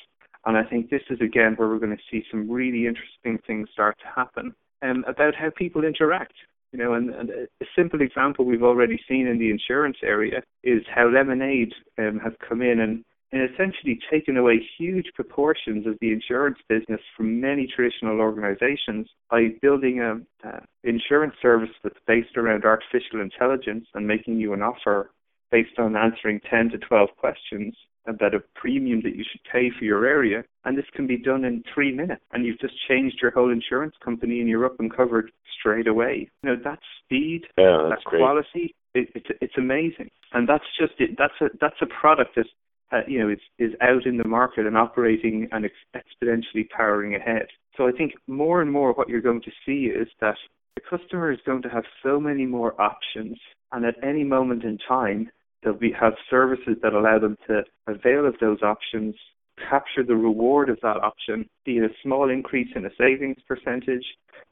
And 0.46 0.58
I 0.58 0.64
think 0.64 0.90
this 0.90 1.02
is 1.10 1.20
again 1.22 1.56
where 1.56 1.68
we're 1.68 1.80
going 1.80 1.96
to 1.96 2.04
see 2.12 2.24
some 2.32 2.50
really 2.50 2.88
interesting 2.88 3.40
things 3.46 3.70
start 3.74 3.98
to 4.00 4.08
happen 4.14 4.54
um, 4.82 5.04
about 5.08 5.36
how 5.36 5.50
people 5.58 5.84
interact. 5.84 6.34
You 6.72 6.80
know, 6.80 6.94
and, 6.94 7.10
and 7.10 7.30
a 7.30 7.66
simple 7.76 8.02
example 8.02 8.46
we've 8.46 8.64
already 8.64 9.00
seen 9.08 9.28
in 9.28 9.40
the 9.40 9.50
insurance 9.50 9.98
area 10.04 10.44
is 10.64 10.84
how 10.94 11.10
Lemonade 11.10 11.74
um, 11.98 12.20
has 12.24 12.34
come 12.48 12.62
in 12.62 12.80
and, 12.80 13.04
and 13.32 13.50
essentially 13.50 14.00
taken 14.12 14.38
away 14.38 14.62
huge 14.78 15.08
proportions 15.16 15.88
of 15.88 15.98
the 16.00 16.12
insurance 16.12 16.60
business 16.68 17.02
from 17.18 17.42
many 17.42 17.68
traditional 17.76 18.20
organizations 18.20 19.08
by 19.32 19.48
building 19.62 20.00
a 20.00 20.48
uh, 20.48 20.60
insurance 20.84 21.34
service 21.42 21.70
that's 21.84 22.00
based 22.06 22.38
around 22.38 22.66
artificial 22.66 23.20
intelligence 23.20 23.88
and 23.96 24.06
making 24.06 24.38
you 24.38 24.54
an 24.54 24.62
offer 24.62 25.10
based 25.52 25.80
on 25.80 25.96
answering 25.96 26.40
10 26.50 26.70
to 26.70 26.78
12 26.78 27.10
questions 27.18 27.76
about 28.10 28.34
a 28.34 28.40
premium 28.56 29.02
that 29.04 29.16
you 29.16 29.24
should 29.30 29.42
pay 29.52 29.70
for 29.78 29.86
your 29.86 30.06
area, 30.06 30.44
and 30.66 30.78
this 30.78 30.86
can 30.94 31.08
be 31.08 31.18
done 31.18 31.46
in 31.46 31.64
three 31.74 31.94
minutes, 31.94 32.22
and 32.34 32.46
you've 32.46 32.60
just 32.60 32.74
changed 32.88 33.18
your 33.22 33.32
whole 33.32 33.52
insurance 33.52 33.96
company, 34.04 34.40
and 34.40 34.50
you're 34.50 34.66
up 34.66 34.80
and 34.80 34.94
covered 34.96 35.32
straight 35.60 35.88
away. 35.88 36.30
You 36.44 36.50
know 36.50 36.56
that 36.64 36.80
speed, 37.04 37.42
yeah, 37.58 37.88
that's 37.90 38.04
quality, 38.04 38.76
it, 38.94 39.10
it's 39.16 39.28
it's 39.42 39.58
amazing, 39.58 40.10
and 40.34 40.48
that's 40.48 40.64
just 40.80 40.94
it. 41.00 41.12
That's 41.18 41.34
a 41.42 41.56
that's 41.62 41.82
a 41.82 41.88
product 42.02 42.36
that 42.36 42.46
uh, 42.92 43.02
you 43.08 43.20
know 43.20 43.30
is 43.30 43.40
is 43.58 43.74
out 43.82 44.06
in 44.06 44.18
the 44.18 44.28
market 44.28 44.66
and 44.66 44.78
operating 44.78 45.48
and 45.52 45.66
ex- 45.66 46.04
exponentially 46.24 46.68
powering 46.76 47.16
ahead. 47.16 47.48
So 47.78 47.88
I 47.88 47.92
think 47.92 48.14
more 48.28 48.62
and 48.62 48.72
more 48.72 48.94
what 48.94 49.10
you're 49.10 49.22
going 49.22 49.42
to 49.42 49.52
see 49.66 49.86
is 49.86 50.08
that 50.22 50.36
the 50.76 50.82
customer 50.98 51.32
is 51.32 51.40
going 51.46 51.62
to 51.64 51.70
have 51.70 51.84
so 52.04 52.20
many 52.20 52.46
more 52.46 52.80
options, 52.82 53.38
and 53.72 53.86
at 53.86 53.96
any 54.04 54.24
moment 54.24 54.64
in 54.64 54.78
time 54.88 55.30
They'll 55.64 55.74
be, 55.74 55.92
have 56.00 56.14
services 56.30 56.78
that 56.82 56.94
allow 56.94 57.20
them 57.20 57.38
to 57.48 57.64
avail 57.88 58.26
of 58.26 58.36
those 58.40 58.62
options, 58.62 59.16
capture 59.70 60.04
the 60.04 60.16
reward 60.16 60.70
of 60.70 60.80
that 60.82 60.98
option, 60.98 61.50
be 61.66 61.78
it 61.78 61.84
a 61.84 61.94
small 62.02 62.30
increase 62.30 62.70
in 62.76 62.86
a 62.86 62.90
savings 62.98 63.38
percentage, 63.48 64.06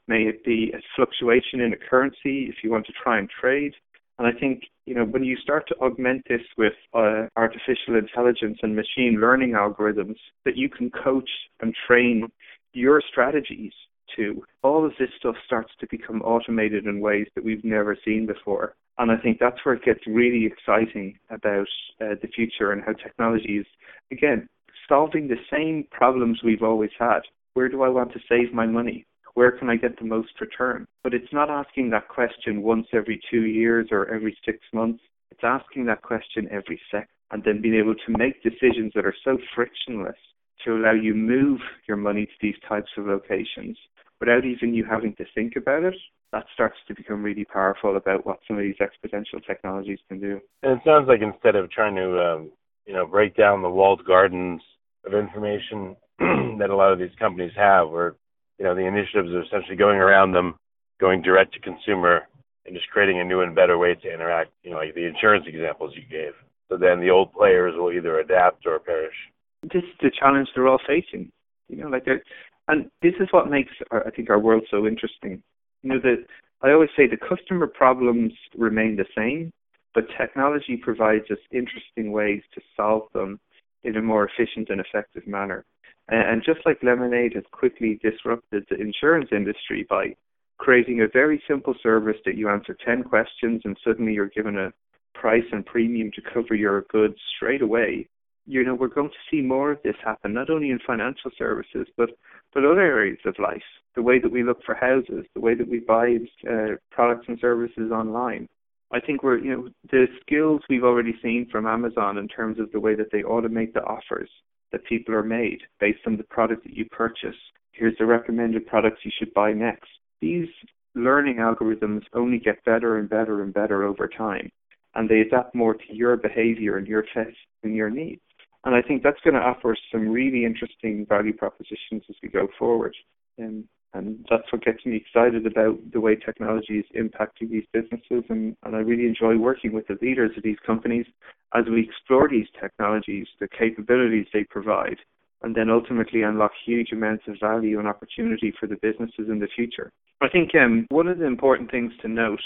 may 0.06 0.22
it 0.22 0.44
be 0.44 0.72
a 0.74 0.80
fluctuation 0.96 1.60
in 1.60 1.72
a 1.72 1.76
currency 1.76 2.46
if 2.48 2.56
you 2.62 2.70
want 2.70 2.86
to 2.86 2.92
try 3.02 3.18
and 3.18 3.28
trade. 3.40 3.72
And 4.18 4.26
I 4.26 4.38
think, 4.38 4.64
you 4.84 4.94
know, 4.94 5.04
when 5.04 5.22
you 5.22 5.36
start 5.36 5.68
to 5.68 5.76
augment 5.76 6.24
this 6.28 6.42
with 6.56 6.72
uh, 6.92 7.26
artificial 7.36 7.96
intelligence 7.96 8.58
and 8.62 8.74
machine 8.74 9.18
learning 9.20 9.52
algorithms 9.52 10.16
that 10.44 10.56
you 10.56 10.68
can 10.68 10.90
coach 10.90 11.30
and 11.60 11.74
train 11.86 12.28
your 12.72 13.00
strategies 13.10 13.72
to, 14.16 14.42
all 14.62 14.84
of 14.84 14.92
this 14.98 15.10
stuff 15.18 15.36
starts 15.46 15.70
to 15.80 15.86
become 15.90 16.20
automated 16.22 16.86
in 16.86 17.00
ways 17.00 17.26
that 17.34 17.44
we've 17.44 17.64
never 17.64 17.96
seen 18.04 18.26
before. 18.26 18.74
And 18.98 19.10
I 19.12 19.16
think 19.16 19.38
that's 19.38 19.64
where 19.64 19.74
it 19.74 19.84
gets 19.84 20.00
really 20.06 20.44
exciting 20.46 21.18
about 21.30 21.68
uh, 22.00 22.14
the 22.20 22.28
future 22.34 22.72
and 22.72 22.82
how 22.82 22.92
technology 22.92 23.58
is, 23.58 23.66
again, 24.10 24.48
solving 24.88 25.28
the 25.28 25.36
same 25.52 25.86
problems 25.90 26.40
we've 26.44 26.62
always 26.62 26.90
had. 26.98 27.20
Where 27.54 27.68
do 27.68 27.82
I 27.82 27.88
want 27.88 28.12
to 28.12 28.20
save 28.28 28.52
my 28.52 28.66
money? 28.66 29.06
Where 29.34 29.52
can 29.52 29.70
I 29.70 29.76
get 29.76 29.98
the 29.98 30.04
most 30.04 30.40
return? 30.40 30.86
But 31.04 31.14
it's 31.14 31.32
not 31.32 31.50
asking 31.50 31.90
that 31.90 32.08
question 32.08 32.62
once 32.62 32.88
every 32.92 33.20
two 33.30 33.42
years 33.42 33.88
or 33.92 34.12
every 34.12 34.36
six 34.44 34.58
months. 34.72 35.00
It's 35.30 35.44
asking 35.44 35.86
that 35.86 36.02
question 36.02 36.48
every 36.50 36.80
second 36.90 37.08
and 37.30 37.44
then 37.44 37.60
being 37.60 37.74
able 37.74 37.94
to 37.94 38.18
make 38.18 38.42
decisions 38.42 38.92
that 38.94 39.04
are 39.04 39.14
so 39.24 39.38
frictionless 39.54 40.16
to 40.64 40.74
allow 40.74 40.92
you 40.92 41.14
move 41.14 41.60
your 41.86 41.96
money 41.96 42.26
to 42.26 42.32
these 42.40 42.56
types 42.68 42.90
of 42.96 43.06
locations 43.06 43.76
without 44.20 44.44
even 44.44 44.74
you 44.74 44.84
having 44.84 45.14
to 45.16 45.24
think 45.34 45.54
about 45.56 45.84
it, 45.84 45.94
that 46.32 46.44
starts 46.52 46.76
to 46.86 46.94
become 46.94 47.22
really 47.22 47.44
powerful 47.44 47.96
about 47.96 48.26
what 48.26 48.38
some 48.46 48.58
of 48.58 48.62
these 48.62 48.76
exponential 48.76 49.44
technologies 49.46 49.98
can 50.08 50.20
do. 50.20 50.40
And 50.62 50.72
it 50.72 50.80
sounds 50.84 51.08
like 51.08 51.20
instead 51.22 51.56
of 51.56 51.70
trying 51.70 51.94
to, 51.96 52.20
um, 52.20 52.50
you 52.86 52.92
know, 52.92 53.06
break 53.06 53.36
down 53.36 53.62
the 53.62 53.70
walled 53.70 54.04
gardens 54.04 54.60
of 55.06 55.14
information 55.14 55.96
that 56.18 56.70
a 56.70 56.76
lot 56.76 56.92
of 56.92 56.98
these 56.98 57.14
companies 57.18 57.52
have, 57.56 57.88
where, 57.88 58.14
you 58.58 58.64
know, 58.64 58.74
the 58.74 58.86
initiatives 58.86 59.30
are 59.30 59.42
essentially 59.42 59.76
going 59.76 59.98
around 59.98 60.32
them, 60.32 60.56
going 61.00 61.22
direct 61.22 61.54
to 61.54 61.60
consumer, 61.60 62.22
and 62.66 62.76
just 62.76 62.88
creating 62.90 63.20
a 63.20 63.24
new 63.24 63.40
and 63.40 63.54
better 63.54 63.78
way 63.78 63.94
to 63.94 64.12
interact, 64.12 64.50
you 64.62 64.70
know, 64.70 64.76
like 64.76 64.94
the 64.94 65.06
insurance 65.06 65.44
examples 65.46 65.94
you 65.94 66.02
gave. 66.02 66.32
So 66.68 66.76
then 66.76 67.00
the 67.00 67.10
old 67.10 67.32
players 67.32 67.74
will 67.76 67.92
either 67.92 68.18
adapt 68.18 68.66
or 68.66 68.78
perish. 68.78 69.14
This 69.62 69.82
is 69.82 69.96
the 70.02 70.10
challenge 70.10 70.48
they're 70.54 70.68
all 70.68 70.80
facing. 70.86 71.32
You 71.68 71.76
know, 71.76 71.88
like 71.88 72.04
they're, 72.04 72.22
and 72.68 72.90
this 73.02 73.14
is 73.20 73.28
what 73.30 73.50
makes, 73.50 73.72
our, 73.90 74.06
I 74.06 74.10
think, 74.10 74.30
our 74.30 74.38
world 74.38 74.64
so 74.70 74.86
interesting. 74.86 75.42
You 75.82 75.90
know, 75.90 76.00
that 76.00 76.24
I 76.62 76.72
always 76.72 76.90
say 76.96 77.06
the 77.06 77.16
customer 77.16 77.66
problems 77.66 78.32
remain 78.56 78.96
the 78.96 79.06
same, 79.16 79.52
but 79.94 80.04
technology 80.18 80.76
provides 80.76 81.24
us 81.30 81.38
interesting 81.50 82.12
ways 82.12 82.42
to 82.54 82.60
solve 82.76 83.08
them 83.14 83.40
in 83.84 83.96
a 83.96 84.02
more 84.02 84.28
efficient 84.28 84.68
and 84.70 84.80
effective 84.80 85.26
manner. 85.26 85.64
And 86.08 86.42
just 86.42 86.60
like 86.64 86.82
Lemonade 86.82 87.34
has 87.34 87.44
quickly 87.52 88.00
disrupted 88.02 88.64
the 88.70 88.80
insurance 88.80 89.28
industry 89.30 89.86
by 89.88 90.16
creating 90.56 91.02
a 91.02 91.08
very 91.08 91.42
simple 91.46 91.74
service 91.82 92.16
that 92.24 92.36
you 92.36 92.48
answer 92.48 92.76
10 92.84 93.04
questions 93.04 93.62
and 93.64 93.76
suddenly 93.84 94.14
you're 94.14 94.30
given 94.30 94.58
a 94.58 94.72
price 95.14 95.44
and 95.52 95.66
premium 95.66 96.10
to 96.14 96.22
cover 96.22 96.54
your 96.54 96.82
goods 96.90 97.16
straight 97.36 97.60
away, 97.60 98.08
you 98.48 98.64
know, 98.64 98.74
we're 98.74 98.88
going 98.88 99.10
to 99.10 99.14
see 99.30 99.42
more 99.42 99.72
of 99.72 99.82
this 99.84 99.96
happen, 100.02 100.32
not 100.32 100.48
only 100.48 100.70
in 100.70 100.78
financial 100.86 101.30
services, 101.36 101.86
but, 101.96 102.08
but 102.54 102.64
other 102.64 102.80
areas 102.80 103.18
of 103.26 103.34
life. 103.38 103.62
The 103.94 104.02
way 104.02 104.18
that 104.18 104.32
we 104.32 104.42
look 104.42 104.62
for 104.64 104.74
houses, 104.74 105.26
the 105.34 105.40
way 105.40 105.54
that 105.54 105.68
we 105.68 105.80
buy 105.80 106.16
uh, 106.48 106.76
products 106.90 107.26
and 107.28 107.38
services 107.40 107.92
online. 107.92 108.48
I 108.90 109.00
think 109.00 109.22
we're, 109.22 109.38
you 109.38 109.50
know, 109.50 109.68
the 109.90 110.06
skills 110.22 110.62
we've 110.70 110.84
already 110.84 111.14
seen 111.22 111.46
from 111.52 111.66
Amazon 111.66 112.16
in 112.16 112.26
terms 112.26 112.58
of 112.58 112.72
the 112.72 112.80
way 112.80 112.94
that 112.94 113.12
they 113.12 113.22
automate 113.22 113.74
the 113.74 113.82
offers 113.82 114.30
that 114.72 114.84
people 114.86 115.14
are 115.14 115.22
made 115.22 115.58
based 115.78 116.00
on 116.06 116.16
the 116.16 116.24
product 116.24 116.64
that 116.64 116.74
you 116.74 116.86
purchase. 116.86 117.36
Here's 117.72 117.96
the 117.98 118.06
recommended 118.06 118.66
products 118.66 119.00
you 119.04 119.10
should 119.18 119.34
buy 119.34 119.52
next. 119.52 119.90
These 120.22 120.48
learning 120.94 121.36
algorithms 121.36 122.02
only 122.14 122.38
get 122.38 122.64
better 122.64 122.96
and 122.96 123.10
better 123.10 123.42
and 123.42 123.52
better 123.52 123.84
over 123.84 124.08
time, 124.08 124.50
and 124.94 125.08
they 125.08 125.20
adapt 125.20 125.54
more 125.54 125.74
to 125.74 125.94
your 125.94 126.16
behavior 126.16 126.78
and 126.78 126.86
your 126.86 127.04
test 127.14 127.36
and 127.62 127.76
your 127.76 127.90
needs. 127.90 128.22
And 128.64 128.74
I 128.74 128.82
think 128.82 129.02
that's 129.02 129.20
going 129.22 129.34
to 129.34 129.40
offer 129.40 129.76
some 129.92 130.08
really 130.08 130.44
interesting 130.44 131.06
value 131.08 131.32
propositions 131.32 132.02
as 132.08 132.16
we 132.22 132.28
go 132.28 132.48
forward. 132.58 132.94
And, 133.38 133.64
and 133.94 134.26
that's 134.28 134.50
what 134.52 134.64
gets 134.64 134.84
me 134.84 134.96
excited 134.96 135.46
about 135.46 135.78
the 135.92 136.00
way 136.00 136.16
technology 136.16 136.80
is 136.80 136.84
impacting 136.96 137.50
these 137.50 137.64
businesses. 137.72 138.24
And, 138.28 138.56
and 138.64 138.76
I 138.76 138.80
really 138.80 139.06
enjoy 139.06 139.36
working 139.36 139.72
with 139.72 139.86
the 139.86 139.98
leaders 140.02 140.32
of 140.36 140.42
these 140.42 140.58
companies 140.66 141.06
as 141.54 141.64
we 141.70 141.88
explore 141.88 142.28
these 142.28 142.48
technologies, 142.60 143.26
the 143.40 143.48
capabilities 143.48 144.26
they 144.32 144.44
provide, 144.44 144.98
and 145.42 145.54
then 145.54 145.70
ultimately 145.70 146.22
unlock 146.22 146.50
huge 146.66 146.90
amounts 146.92 147.24
of 147.28 147.36
value 147.40 147.78
and 147.78 147.86
opportunity 147.86 148.52
for 148.58 148.66
the 148.66 148.76
businesses 148.82 149.28
in 149.30 149.38
the 149.38 149.48
future. 149.54 149.92
I 150.20 150.28
think 150.28 150.50
um, 150.56 150.86
one 150.90 151.06
of 151.06 151.18
the 151.18 151.26
important 151.26 151.70
things 151.70 151.92
to 152.02 152.08
note, 152.08 152.42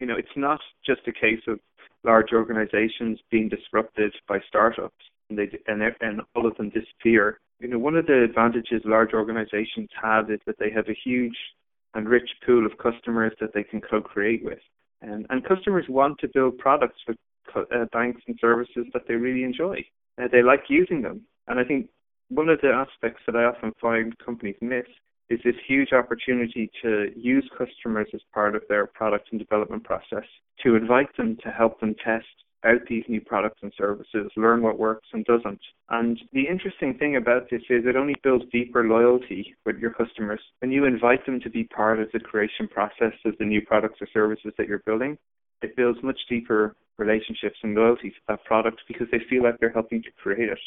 you 0.00 0.06
know, 0.06 0.16
it's 0.18 0.36
not 0.36 0.60
just 0.84 1.02
a 1.06 1.12
case 1.12 1.40
of 1.46 1.60
large 2.02 2.32
organizations 2.32 3.20
being 3.30 3.48
disrupted 3.48 4.12
by 4.28 4.40
startups 4.48 4.96
and 5.28 5.38
they 5.38 5.48
and 5.66 5.82
and 6.00 6.20
all 6.34 6.46
of 6.46 6.56
them 6.56 6.70
disappear. 6.70 7.38
You 7.60 7.68
know, 7.68 7.78
one 7.78 7.96
of 7.96 8.06
the 8.06 8.24
advantages 8.24 8.82
large 8.84 9.12
organizations 9.14 9.88
have 10.00 10.30
is 10.30 10.40
that 10.46 10.58
they 10.58 10.70
have 10.70 10.88
a 10.88 10.98
huge 11.04 11.36
and 11.94 12.08
rich 12.08 12.28
pool 12.44 12.66
of 12.66 12.76
customers 12.78 13.32
that 13.40 13.54
they 13.54 13.62
can 13.62 13.80
co-create 13.80 14.44
with, 14.44 14.58
and 15.02 15.26
and 15.30 15.44
customers 15.44 15.86
want 15.88 16.18
to 16.18 16.28
build 16.34 16.58
products 16.58 17.00
for 17.06 17.14
uh, 17.56 17.84
banks 17.92 18.22
and 18.26 18.38
services 18.40 18.86
that 18.92 19.02
they 19.06 19.14
really 19.14 19.44
enjoy. 19.44 19.78
Uh, 20.20 20.28
they 20.30 20.42
like 20.42 20.64
using 20.68 21.02
them, 21.02 21.22
and 21.46 21.58
I 21.58 21.64
think 21.64 21.88
one 22.28 22.48
of 22.48 22.60
the 22.60 22.68
aspects 22.68 23.22
that 23.26 23.36
I 23.36 23.44
often 23.44 23.72
find 23.80 24.16
companies 24.18 24.56
miss 24.60 24.86
is 25.30 25.40
this 25.44 25.54
huge 25.66 25.92
opportunity 25.92 26.70
to 26.82 27.10
use 27.16 27.48
customers 27.56 28.08
as 28.12 28.20
part 28.32 28.54
of 28.54 28.62
their 28.68 28.86
product 28.86 29.28
and 29.30 29.40
development 29.40 29.84
process, 29.84 30.24
to 30.62 30.76
invite 30.76 31.16
them 31.16 31.36
to 31.42 31.50
help 31.50 31.80
them 31.80 31.94
test 32.04 32.26
out 32.64 32.80
these 32.88 33.04
new 33.08 33.20
products 33.20 33.60
and 33.62 33.72
services, 33.76 34.30
learn 34.36 34.62
what 34.62 34.78
works 34.78 35.08
and 35.12 35.24
doesn't. 35.24 35.60
And 35.90 36.18
the 36.32 36.46
interesting 36.48 36.94
thing 36.98 37.16
about 37.16 37.50
this 37.50 37.62
is 37.70 37.84
it 37.86 37.96
only 37.96 38.14
builds 38.22 38.44
deeper 38.52 38.84
loyalty 38.84 39.54
with 39.66 39.78
your 39.78 39.92
customers. 39.92 40.40
When 40.60 40.70
you 40.70 40.84
invite 40.84 41.24
them 41.26 41.40
to 41.40 41.50
be 41.50 41.64
part 41.64 42.00
of 42.00 42.08
the 42.12 42.20
creation 42.20 42.68
process 42.68 43.12
of 43.24 43.34
the 43.38 43.44
new 43.44 43.62
products 43.62 44.00
or 44.00 44.08
services 44.12 44.52
that 44.58 44.68
you're 44.68 44.82
building, 44.86 45.18
it 45.62 45.76
builds 45.76 45.98
much 46.02 46.18
deeper 46.28 46.76
relationships 46.98 47.56
and 47.62 47.74
loyalty 47.74 48.10
to 48.10 48.16
that 48.28 48.44
product 48.44 48.80
because 48.86 49.06
they 49.10 49.20
feel 49.28 49.42
like 49.42 49.58
they're 49.58 49.72
helping 49.72 50.02
to 50.02 50.10
create 50.22 50.48
it. 50.48 50.58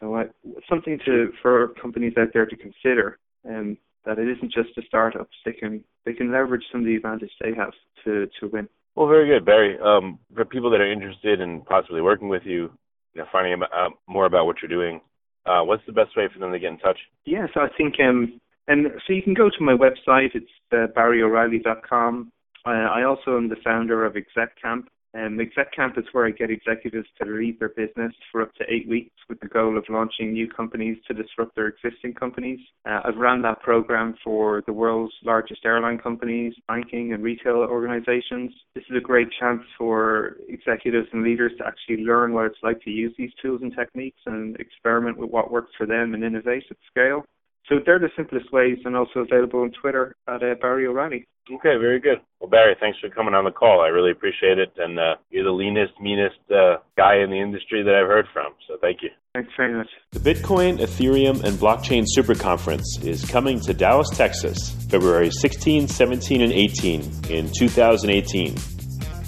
So 0.00 0.14
uh, 0.14 0.24
something 0.68 0.98
to 1.06 1.32
for 1.42 1.68
companies 1.80 2.14
out 2.18 2.28
there 2.32 2.46
to 2.46 2.56
consider, 2.56 3.18
um, 3.48 3.76
that 4.04 4.18
it 4.18 4.28
isn't 4.28 4.52
just 4.52 4.76
a 4.78 4.82
startup. 4.86 5.28
They 5.44 5.52
can 5.52 5.84
they 6.04 6.12
can 6.12 6.32
leverage 6.32 6.64
some 6.72 6.80
of 6.80 6.86
the 6.86 6.96
advantage 6.96 7.30
they 7.40 7.54
have 7.54 7.72
to 8.04 8.28
to 8.40 8.48
win. 8.48 8.68
Well, 8.94 9.08
very 9.08 9.28
good, 9.28 9.44
Barry. 9.44 9.78
Um, 9.78 10.18
for 10.34 10.44
people 10.44 10.70
that 10.70 10.80
are 10.80 10.90
interested 10.90 11.40
in 11.40 11.62
possibly 11.62 12.00
working 12.00 12.28
with 12.28 12.42
you, 12.44 12.70
you 13.14 13.22
know, 13.22 13.26
finding 13.32 13.54
out 13.54 13.68
uh, 13.72 13.90
more 14.06 14.26
about 14.26 14.46
what 14.46 14.56
you're 14.60 14.68
doing, 14.68 15.00
uh, 15.46 15.62
what's 15.62 15.84
the 15.86 15.92
best 15.92 16.16
way 16.16 16.28
for 16.32 16.38
them 16.38 16.52
to 16.52 16.58
get 16.58 16.72
in 16.72 16.78
touch? 16.78 16.98
Yeah, 17.24 17.46
so 17.54 17.60
I 17.60 17.68
think, 17.76 17.94
um, 18.00 18.40
and 18.68 18.86
so 19.06 19.12
you 19.12 19.22
can 19.22 19.34
go 19.34 19.48
to 19.48 19.64
my 19.64 19.72
website. 19.72 20.34
It's 20.34 20.50
uh, 20.72 20.86
barryoreilly.com. 20.96 22.32
Uh, 22.66 22.68
I 22.68 23.04
also 23.04 23.36
am 23.36 23.48
the 23.48 23.56
founder 23.64 24.04
of 24.04 24.14
ExecCamp, 24.14 24.84
Um, 25.12 25.40
Exec 25.40 25.74
Camp 25.74 25.98
is 25.98 26.04
where 26.12 26.26
I 26.26 26.30
get 26.30 26.50
executives 26.50 27.08
to 27.20 27.28
leave 27.28 27.58
their 27.58 27.70
business 27.70 28.12
for 28.30 28.42
up 28.42 28.54
to 28.54 28.64
eight 28.68 28.88
weeks 28.88 29.14
with 29.28 29.40
the 29.40 29.48
goal 29.48 29.76
of 29.76 29.84
launching 29.88 30.32
new 30.32 30.48
companies 30.48 30.98
to 31.08 31.14
disrupt 31.14 31.56
their 31.56 31.66
existing 31.66 32.14
companies. 32.14 32.60
Uh, 32.86 33.00
I've 33.04 33.16
run 33.16 33.42
that 33.42 33.60
program 33.60 34.14
for 34.22 34.62
the 34.66 34.72
world's 34.72 35.14
largest 35.24 35.64
airline 35.64 35.98
companies, 35.98 36.54
banking 36.68 37.12
and 37.12 37.24
retail 37.24 37.56
organizations. 37.56 38.52
This 38.74 38.84
is 38.88 38.96
a 38.96 39.00
great 39.00 39.28
chance 39.40 39.62
for 39.76 40.36
executives 40.48 41.08
and 41.12 41.24
leaders 41.24 41.52
to 41.58 41.66
actually 41.66 42.04
learn 42.04 42.32
what 42.32 42.46
it's 42.46 42.62
like 42.62 42.80
to 42.82 42.90
use 42.90 43.12
these 43.18 43.32
tools 43.42 43.62
and 43.62 43.74
techniques 43.74 44.20
and 44.26 44.56
experiment 44.56 45.18
with 45.18 45.30
what 45.30 45.50
works 45.50 45.72
for 45.76 45.86
them 45.86 46.14
and 46.14 46.22
innovate 46.22 46.64
at 46.70 46.76
scale. 46.88 47.24
So 47.68 47.76
they're 47.84 47.98
the 47.98 48.10
simplest 48.16 48.52
ways 48.52 48.78
and 48.84 48.96
also 48.96 49.20
available 49.20 49.60
on 49.60 49.70
Twitter 49.80 50.16
at 50.26 50.42
uh, 50.42 50.54
Barry 50.60 50.86
O'Reilly. 50.86 51.26
Okay, 51.52 51.76
very 51.80 51.98
good. 51.98 52.18
Well, 52.38 52.48
Barry, 52.48 52.76
thanks 52.78 52.98
for 53.00 53.08
coming 53.10 53.34
on 53.34 53.44
the 53.44 53.50
call. 53.50 53.80
I 53.80 53.88
really 53.88 54.12
appreciate 54.12 54.58
it. 54.58 54.72
And 54.76 54.98
uh, 54.98 55.16
you're 55.30 55.44
the 55.44 55.50
leanest, 55.50 55.92
meanest 56.00 56.38
uh, 56.50 56.76
guy 56.96 57.16
in 57.16 57.30
the 57.30 57.40
industry 57.40 57.82
that 57.82 57.94
I've 57.94 58.06
heard 58.06 58.26
from. 58.32 58.54
So 58.68 58.76
thank 58.80 59.02
you. 59.02 59.10
Thanks 59.34 59.50
very 59.56 59.74
much. 59.74 59.88
The 60.12 60.20
Bitcoin, 60.20 60.78
Ethereum, 60.78 61.42
and 61.42 61.56
Blockchain 61.56 62.04
Super 62.06 62.34
Conference 62.34 62.98
is 63.02 63.24
coming 63.24 63.60
to 63.60 63.74
Dallas, 63.74 64.08
Texas, 64.10 64.70
February 64.88 65.30
16, 65.30 65.88
17, 65.88 66.40
and 66.40 66.52
18 66.52 67.00
in 67.30 67.50
2018. 67.52 68.54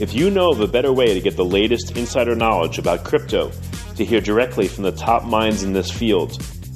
If 0.00 0.14
you 0.14 0.30
know 0.30 0.50
of 0.50 0.60
a 0.60 0.66
better 0.66 0.92
way 0.92 1.14
to 1.14 1.20
get 1.20 1.36
the 1.36 1.44
latest 1.44 1.96
insider 1.96 2.34
knowledge 2.34 2.78
about 2.78 3.04
crypto, 3.04 3.52
to 3.96 4.04
hear 4.04 4.20
directly 4.20 4.66
from 4.66 4.84
the 4.84 4.92
top 4.92 5.24
minds 5.24 5.62
in 5.62 5.72
this 5.72 5.90
field, 5.90 6.42